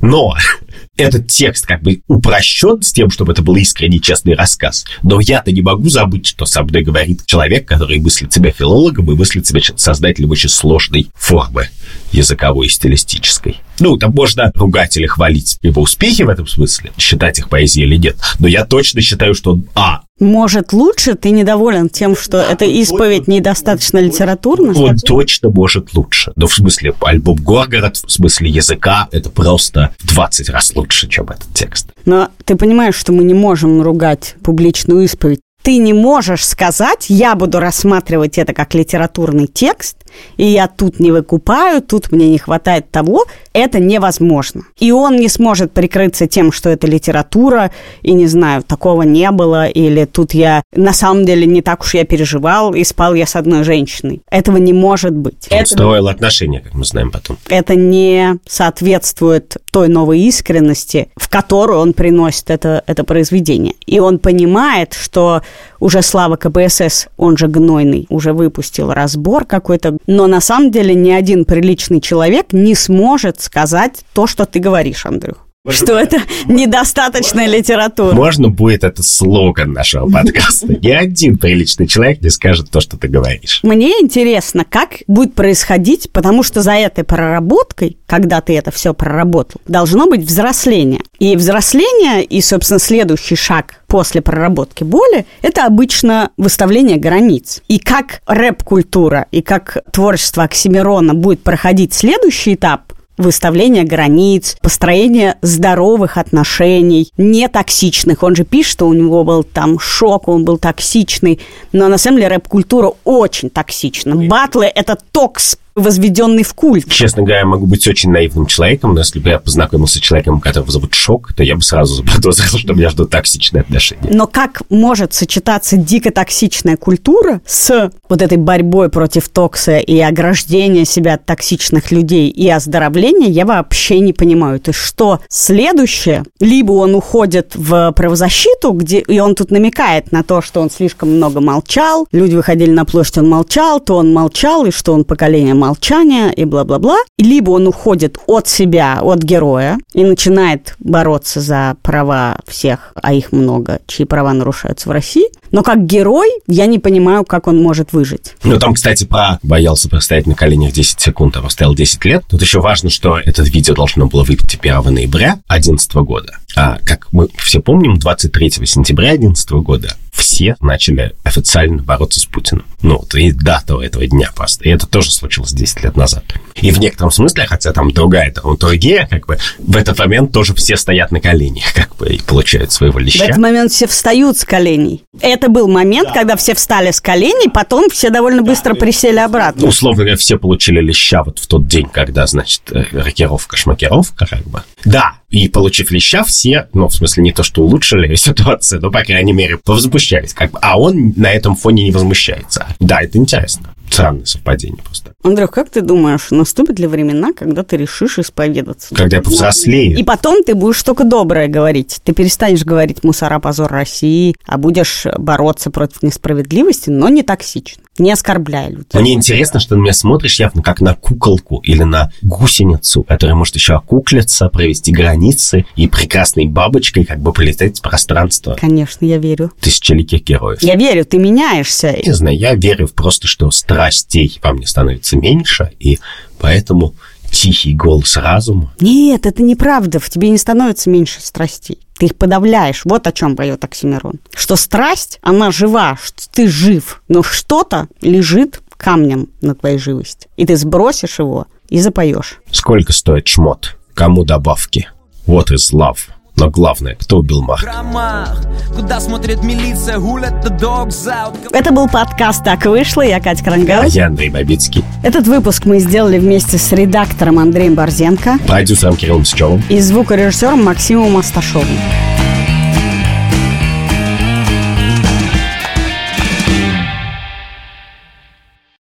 Но 0.00 0.34
этот 0.96 1.28
текст 1.28 1.66
как 1.66 1.82
бы 1.82 2.02
упрощен 2.06 2.82
с 2.82 2.92
тем, 2.92 3.10
чтобы 3.10 3.32
это 3.32 3.42
был 3.42 3.56
искренний, 3.56 4.00
честный 4.00 4.34
рассказ. 4.34 4.84
Но 5.02 5.20
я-то 5.20 5.52
не 5.52 5.62
могу 5.62 5.88
забыть, 5.88 6.26
что 6.26 6.44
со 6.44 6.62
мной 6.62 6.82
говорит 6.82 7.24
человек, 7.26 7.66
который 7.66 7.98
мыслит 7.98 8.32
себя 8.32 8.50
филологом 8.50 9.10
и 9.10 9.14
мыслит 9.14 9.46
себя 9.46 9.60
создателем 9.76 10.30
очень 10.30 10.48
сложной 10.48 11.08
формы 11.14 11.68
языковой 12.12 12.66
и 12.66 12.70
стилистической. 12.70 13.60
Ну, 13.80 13.96
там 13.96 14.12
можно 14.12 14.50
ругать 14.54 14.96
или 14.96 15.06
хвалить 15.06 15.58
его 15.62 15.82
успехи 15.82 16.22
в 16.22 16.28
этом 16.28 16.46
смысле, 16.46 16.92
считать 16.98 17.38
их 17.38 17.48
поэзией 17.48 17.86
или 17.86 17.96
нет. 17.96 18.16
Но 18.38 18.48
я 18.48 18.64
точно 18.64 19.00
считаю, 19.00 19.34
что 19.34 19.52
он, 19.52 19.66
а, 19.74 20.02
может, 20.20 20.72
лучше 20.72 21.14
ты 21.14 21.30
недоволен 21.30 21.88
тем, 21.88 22.16
что 22.16 22.38
эта 22.38 22.64
исповедь 22.64 23.28
недостаточно 23.28 23.98
литературна? 23.98 24.76
Он 24.76 24.96
точно 24.96 25.48
может 25.50 25.94
лучше. 25.94 26.32
Но 26.34 26.48
в 26.48 26.54
смысле 26.54 26.92
альбом 27.00 27.36
Горгород, 27.36 27.96
в 27.96 28.10
смысле 28.10 28.50
языка, 28.50 29.08
это 29.12 29.30
просто 29.30 29.94
в 29.98 30.12
20 30.12 30.48
раз 30.48 30.74
лучше, 30.74 31.08
чем 31.08 31.26
этот 31.26 31.46
текст. 31.54 31.90
Но 32.04 32.30
ты 32.44 32.56
понимаешь, 32.56 32.96
что 32.96 33.12
мы 33.12 33.22
не 33.22 33.34
можем 33.34 33.80
ругать 33.80 34.34
публичную 34.42 35.04
исповедь. 35.04 35.40
Ты 35.62 35.76
не 35.76 35.92
можешь 35.92 36.46
сказать, 36.46 37.06
я 37.08 37.34
буду 37.34 37.60
рассматривать 37.60 38.38
это 38.38 38.54
как 38.54 38.74
литературный 38.74 39.46
текст, 39.46 39.96
и 40.36 40.44
я 40.44 40.68
тут 40.68 41.00
не 41.00 41.10
выкупаю, 41.10 41.82
тут 41.82 42.12
мне 42.12 42.28
не 42.28 42.38
хватает 42.38 42.90
того, 42.90 43.24
это 43.52 43.78
невозможно. 43.80 44.62
И 44.78 44.92
он 44.92 45.16
не 45.16 45.28
сможет 45.28 45.72
прикрыться 45.72 46.26
тем, 46.26 46.52
что 46.52 46.70
это 46.70 46.86
литература, 46.86 47.70
и 48.02 48.12
не 48.12 48.26
знаю, 48.26 48.62
такого 48.62 49.02
не 49.02 49.30
было, 49.30 49.66
или 49.66 50.04
тут 50.04 50.34
я 50.34 50.62
на 50.74 50.92
самом 50.92 51.24
деле 51.24 51.46
не 51.46 51.62
так 51.62 51.82
уж 51.82 51.94
я 51.94 52.04
переживал, 52.04 52.74
и 52.74 52.84
спал 52.84 53.14
я 53.14 53.26
с 53.26 53.36
одной 53.36 53.64
женщиной. 53.64 54.22
Этого 54.30 54.56
не 54.56 54.72
может 54.72 55.12
быть. 55.12 55.48
Он 55.50 55.58
это, 55.58 55.70
строил 55.70 56.08
отношения, 56.08 56.60
как 56.60 56.74
мы 56.74 56.84
знаем 56.84 57.10
потом. 57.10 57.36
это 57.48 57.74
не 57.74 58.38
соответствует 58.46 59.56
той 59.72 59.88
новой 59.88 60.20
искренности, 60.20 61.08
в 61.16 61.28
которую 61.28 61.80
он 61.80 61.92
приносит 61.92 62.50
это, 62.50 62.82
это 62.86 63.04
произведение. 63.04 63.74
И 63.86 64.00
он 64.00 64.18
понимает, 64.18 64.94
что 64.94 65.42
уже 65.80 66.02
Слава 66.02 66.36
КПСС, 66.36 67.08
он 67.16 67.36
же 67.36 67.48
Гнойный, 67.48 68.06
уже 68.08 68.32
выпустил 68.32 68.92
разбор 68.92 69.44
какой-то, 69.44 69.96
но 70.08 70.26
на 70.26 70.40
самом 70.40 70.70
деле 70.70 70.94
ни 70.94 71.10
один 71.10 71.44
приличный 71.44 72.00
человек 72.00 72.54
не 72.54 72.74
сможет 72.74 73.42
сказать 73.42 74.04
то, 74.14 74.26
что 74.26 74.46
ты 74.46 74.58
говоришь, 74.58 75.04
Андрюх. 75.04 75.47
Что 75.68 75.98
это 75.98 76.18
недостаточная 76.46 77.46
литература. 77.46 78.14
Можно 78.14 78.48
будет 78.48 78.84
это 78.84 79.02
слоган 79.02 79.72
нашего 79.72 80.08
подкаста. 80.10 80.68
Ни 80.68 80.90
один 80.90 81.38
приличный 81.38 81.86
человек 81.86 82.22
не 82.22 82.30
скажет 82.30 82.70
то, 82.70 82.80
что 82.80 82.96
ты 82.96 83.08
говоришь. 83.08 83.60
Мне 83.62 83.90
интересно, 84.00 84.64
как 84.68 85.02
будет 85.06 85.34
происходить, 85.34 86.10
потому 86.12 86.42
что 86.42 86.62
за 86.62 86.72
этой 86.72 87.04
проработкой, 87.04 87.98
когда 88.06 88.40
ты 88.40 88.56
это 88.56 88.70
все 88.70 88.94
проработал, 88.94 89.60
должно 89.66 90.06
быть 90.06 90.22
взросление. 90.22 91.00
И 91.18 91.36
взросление, 91.36 92.24
и, 92.24 92.40
собственно, 92.40 92.78
следующий 92.78 93.36
шаг 93.36 93.80
после 93.86 94.20
проработки 94.20 94.84
боли, 94.84 95.26
это 95.42 95.66
обычно 95.66 96.30
выставление 96.36 96.98
границ. 96.98 97.62
И 97.68 97.78
как 97.78 98.20
рэп-культура, 98.26 99.26
и 99.32 99.42
как 99.42 99.78
творчество 99.90 100.44
Оксимирона 100.44 101.14
будет 101.14 101.42
проходить 101.42 101.94
следующий 101.94 102.54
этап, 102.54 102.87
выставление 103.18 103.84
границ, 103.84 104.56
построение 104.62 105.36
здоровых 105.42 106.16
отношений, 106.16 107.12
не 107.16 107.48
токсичных. 107.48 108.22
Он 108.22 108.34
же 108.34 108.44
пишет, 108.44 108.72
что 108.72 108.88
у 108.88 108.92
него 108.92 109.24
был 109.24 109.42
там 109.42 109.78
шок, 109.78 110.28
он 110.28 110.44
был 110.44 110.58
токсичный. 110.58 111.40
Но 111.72 111.88
на 111.88 111.98
самом 111.98 112.18
деле 112.18 112.28
рэп-культура 112.28 112.92
очень 113.04 113.50
токсична. 113.50 114.14
Батлы– 114.14 114.66
это 114.74 114.96
токс, 115.12 115.58
возведенный 115.80 116.42
в 116.42 116.54
культ. 116.54 116.88
Честно 116.90 117.22
говоря, 117.22 117.40
я 117.40 117.46
могу 117.46 117.66
быть 117.66 117.86
очень 117.86 118.10
наивным 118.10 118.46
человеком, 118.46 118.94
но 118.94 119.00
если 119.00 119.18
бы 119.18 119.30
я 119.30 119.38
познакомился 119.38 119.98
с 119.98 120.00
человеком, 120.00 120.40
которого 120.40 120.70
зовут 120.70 120.94
Шок, 120.94 121.32
то 121.32 121.42
я 121.42 121.56
бы 121.56 121.62
сразу 121.62 121.96
заподозрил, 121.96 122.58
что 122.58 122.74
меня 122.74 122.90
ждут 122.90 123.10
токсичные 123.10 123.62
отношения. 123.62 124.10
Но 124.10 124.26
как 124.26 124.62
может 124.68 125.14
сочетаться 125.14 125.76
дико 125.76 126.10
токсичная 126.10 126.76
культура 126.76 127.40
с 127.46 127.90
вот 128.08 128.22
этой 128.22 128.38
борьбой 128.38 128.88
против 128.88 129.28
токса 129.28 129.78
и 129.78 129.98
ограждения 130.00 130.84
себя 130.84 131.14
от 131.14 131.26
токсичных 131.26 131.90
людей 131.90 132.28
и 132.28 132.48
оздоровления, 132.48 133.28
я 133.28 133.44
вообще 133.44 134.00
не 134.00 134.12
понимаю. 134.12 134.60
То 134.60 134.70
есть 134.70 134.80
что 134.80 135.20
следующее? 135.28 136.24
Либо 136.40 136.72
он 136.72 136.94
уходит 136.94 137.52
в 137.54 137.92
правозащиту, 137.92 138.72
где 138.72 139.00
и 139.00 139.18
он 139.20 139.34
тут 139.34 139.50
намекает 139.50 140.12
на 140.12 140.22
то, 140.22 140.40
что 140.42 140.60
он 140.60 140.70
слишком 140.70 141.10
много 141.10 141.40
молчал, 141.40 142.06
люди 142.12 142.34
выходили 142.34 142.70
на 142.70 142.84
площадь, 142.84 143.18
он 143.18 143.28
молчал, 143.28 143.80
то 143.80 143.96
он 143.96 144.12
молчал, 144.12 144.66
и 144.66 144.70
что 144.70 144.92
он 144.92 145.04
поколение 145.04 145.54
молчания 145.68 146.30
и 146.30 146.44
бла-бла-бла. 146.44 146.98
Либо 147.18 147.50
он 147.50 147.66
уходит 147.66 148.18
от 148.26 148.48
себя, 148.48 149.00
от 149.02 149.22
героя, 149.22 149.78
и 149.92 150.02
начинает 150.02 150.74
бороться 150.78 151.40
за 151.40 151.76
права 151.82 152.38
всех, 152.46 152.92
а 153.02 153.12
их 153.12 153.32
много, 153.32 153.80
чьи 153.86 154.06
права 154.06 154.32
нарушаются 154.32 154.88
в 154.88 154.92
России. 154.92 155.26
Но 155.50 155.62
как 155.62 155.84
герой 155.84 156.30
я 156.46 156.66
не 156.66 156.78
понимаю, 156.78 157.24
как 157.24 157.46
он 157.48 157.62
может 157.62 157.92
выжить. 157.92 158.34
Ну, 158.44 158.58
там, 158.58 158.74
кстати, 158.74 159.04
про 159.04 159.38
боялся 159.42 159.88
простоять 159.88 160.26
на 160.26 160.34
коленях 160.34 160.72
10 160.72 161.00
секунд, 161.00 161.36
а 161.36 161.40
простоял 161.40 161.74
10 161.74 162.04
лет. 162.06 162.24
Тут 162.28 162.40
еще 162.40 162.60
важно, 162.60 162.88
что 162.88 163.18
это 163.18 163.42
видео 163.42 163.74
должно 163.74 164.06
было 164.06 164.24
выйти 164.24 164.58
1 164.60 164.94
ноября 164.94 165.40
2011 165.48 165.94
года. 165.96 166.38
А, 166.56 166.78
как 166.84 167.08
мы 167.12 167.28
все 167.36 167.60
помним, 167.60 167.98
23 167.98 168.50
сентября 168.64 169.10
2011 169.10 169.50
года 169.50 169.88
все 170.18 170.56
начали 170.60 171.14
официально 171.22 171.82
бороться 171.82 172.20
с 172.20 172.26
Путиным. 172.26 172.66
Ну, 172.82 172.98
вот 172.98 173.14
и 173.14 173.32
дата 173.32 173.80
этого 173.80 174.06
дня 174.06 174.30
просто. 174.34 174.64
И 174.64 174.68
это 174.70 174.86
тоже 174.86 175.10
случилось 175.10 175.52
10 175.52 175.84
лет 175.84 175.96
назад. 175.96 176.24
И 176.62 176.70
в 176.70 176.78
некотором 176.78 177.10
смысле, 177.10 177.46
хотя 177.46 177.72
там 177.72 177.92
другая 177.92 178.32
драматургия, 178.32 179.06
как 179.08 179.26
бы 179.26 179.38
в 179.58 179.76
этот 179.76 179.98
момент 179.98 180.32
тоже 180.32 180.54
все 180.54 180.76
стоят 180.76 181.10
на 181.10 181.20
коленях, 181.20 181.72
как 181.74 181.96
бы, 181.96 182.08
и 182.08 182.20
получают 182.20 182.72
своего 182.72 182.98
В 182.98 183.02
леща. 183.02 183.24
этот 183.24 183.38
момент 183.38 183.72
все 183.72 183.86
встают 183.86 184.38
с 184.38 184.44
коленей. 184.44 185.04
Это 185.20 185.48
был 185.48 185.68
момент, 185.68 186.10
когда 186.12 186.36
все 186.36 186.54
встали 186.54 186.90
с 186.90 187.00
коленей, 187.00 187.50
потом 187.50 187.88
все 187.90 188.10
довольно 188.10 188.42
быстро 188.42 188.74
присели 188.74 189.18
обратно. 189.18 189.62
Ну, 189.62 189.68
условно 189.68 189.98
говоря, 189.98 190.16
все 190.16 190.38
получили 190.38 190.80
леща 190.80 191.22
вот 191.22 191.38
в 191.38 191.46
тот 191.46 191.66
день, 191.66 191.88
когда, 191.92 192.26
значит, 192.26 192.62
э, 192.70 192.84
рокировка, 192.92 193.56
шмакировка, 193.56 194.26
как 194.26 194.42
бы. 194.44 194.62
Да, 194.84 195.14
и 195.30 195.48
получив 195.48 195.90
леща, 195.90 196.24
все, 196.24 196.68
ну, 196.72 196.88
в 196.88 196.94
смысле, 196.94 197.22
не 197.24 197.32
то, 197.32 197.42
что 197.42 197.62
улучшили 197.62 198.14
ситуацию, 198.16 198.80
но, 198.80 198.90
по 198.90 199.02
крайней 199.02 199.32
мере, 199.32 199.58
повозмущались, 199.58 200.34
как 200.34 200.52
бы. 200.52 200.58
А 200.62 200.78
он 200.78 201.12
на 201.16 201.32
этом 201.32 201.56
фоне 201.56 201.84
не 201.84 201.90
возмущается. 201.90 202.66
Да, 202.80 203.00
это 203.02 203.18
интересно. 203.18 203.74
Странное 203.90 204.24
совпадение 204.24 204.82
просто. 204.82 205.12
Андрюх, 205.22 205.50
как 205.50 205.70
ты 205.70 205.80
думаешь, 205.80 206.30
наступят 206.30 206.78
ли 206.78 206.86
времена, 206.86 207.32
когда 207.32 207.62
ты 207.62 207.76
решишь 207.76 208.18
исповедаться? 208.18 208.94
Когда 208.94 209.16
я 209.16 209.22
повзрослею. 209.22 209.98
И 209.98 210.02
потом 210.02 210.42
ты 210.42 210.54
будешь 210.54 210.82
только 210.82 211.04
доброе 211.04 211.48
говорить. 211.48 212.00
Ты 212.04 212.12
перестанешь 212.12 212.64
говорить 212.64 213.02
«мусора, 213.02 213.38
позор 213.38 213.70
России», 213.70 214.36
а 214.46 214.58
будешь 214.58 215.06
бороться 215.16 215.70
против 215.70 216.02
несправедливости, 216.02 216.90
но 216.90 217.08
не 217.08 217.22
токсично, 217.22 217.82
не 217.98 218.12
оскорбляя 218.12 218.68
людей. 218.70 218.86
Мне 218.94 219.14
интересно, 219.14 219.60
что 219.60 219.70
ты 219.70 219.76
на 219.76 219.80
меня 219.82 219.92
смотришь 219.92 220.38
явно 220.40 220.62
как 220.62 220.80
на 220.80 220.94
куколку 220.94 221.58
или 221.58 221.82
на 221.82 222.12
гусеницу, 222.22 223.02
которая 223.02 223.36
может 223.36 223.54
еще 223.54 223.74
окуклиться, 223.74 224.48
провести 224.48 224.92
границы 224.92 225.66
и 225.76 225.88
прекрасной 225.88 226.46
бабочкой 226.46 227.04
как 227.04 227.20
бы 227.20 227.32
полететь 227.32 227.78
в 227.78 227.82
пространство 227.82 228.56
Конечно, 228.60 229.04
я 229.04 229.18
верю. 229.18 229.52
тысячеликих 229.60 230.22
героев. 230.24 230.62
Я 230.62 230.74
верю, 230.76 231.04
ты 231.04 231.18
меняешься. 231.18 231.96
Не 232.04 232.12
знаю, 232.12 232.36
я 232.36 232.54
верю 232.54 232.88
просто, 232.88 233.26
что 233.26 233.50
страстей 233.50 234.38
во 234.42 234.52
мне 234.52 234.66
становится 234.66 235.16
меньше, 235.16 235.72
и 235.78 235.98
поэтому 236.38 236.94
тихий 237.30 237.74
голос 237.74 238.16
разума 238.16 238.72
Нет, 238.80 239.26
это 239.26 239.42
неправда. 239.42 239.98
В 240.00 240.08
тебе 240.08 240.30
не 240.30 240.38
становится 240.38 240.88
меньше 240.90 241.20
страстей. 241.20 241.78
Ты 241.98 242.06
их 242.06 242.16
подавляешь. 242.16 242.82
Вот 242.84 243.06
о 243.06 243.12
чем 243.12 243.36
поет 243.36 243.64
Оксимирон. 243.64 244.20
Что 244.34 244.56
страсть, 244.56 245.18
она 245.22 245.50
жива, 245.50 245.98
что 246.02 246.28
ты 246.30 246.48
жив, 246.48 247.02
но 247.08 247.22
что-то 247.22 247.88
лежит 248.00 248.60
камнем 248.76 249.28
на 249.40 249.54
твоей 249.54 249.78
живости. 249.78 250.28
И 250.36 250.46
ты 250.46 250.56
сбросишь 250.56 251.18
его 251.18 251.46
и 251.68 251.80
запоешь. 251.80 252.38
Сколько 252.50 252.92
стоит 252.92 253.26
шмот? 253.28 253.76
Кому 253.94 254.24
добавки? 254.24 254.88
Вот 255.26 255.50
из 255.50 255.72
лав. 255.72 256.08
Но 256.38 256.48
главное, 256.50 256.94
кто 256.94 257.18
убил 257.18 257.42
Марка? 257.42 257.66
громах 257.72 258.40
Куда 258.72 259.00
смотрит 259.00 259.42
милиция, 259.42 259.98
гулят 259.98 260.34
the 260.44 260.56
dogs 260.56 261.08
out 261.08 261.36
Это 261.52 261.72
был 261.72 261.88
подкаст 261.88 262.44
«Так 262.44 262.64
вышло». 262.64 263.02
Я 263.02 263.18
Катя 263.18 263.42
Крангаус. 263.42 263.92
Я 263.92 264.06
Андрей 264.06 264.30
Бабицкий, 264.30 264.84
Этот 265.02 265.26
выпуск 265.26 265.64
мы 265.64 265.80
сделали 265.80 266.16
вместе 266.18 266.56
с 266.56 266.70
редактором 266.70 267.40
Андреем 267.40 267.74
Борзенко 267.74 268.38
продюсером 268.46 268.94
Кириллом 268.94 269.24
Сычевым. 269.24 269.64
и 269.68 269.80
звукорежиссером 269.80 270.62
Максимом 270.64 271.16
Асташовым. 271.16 271.66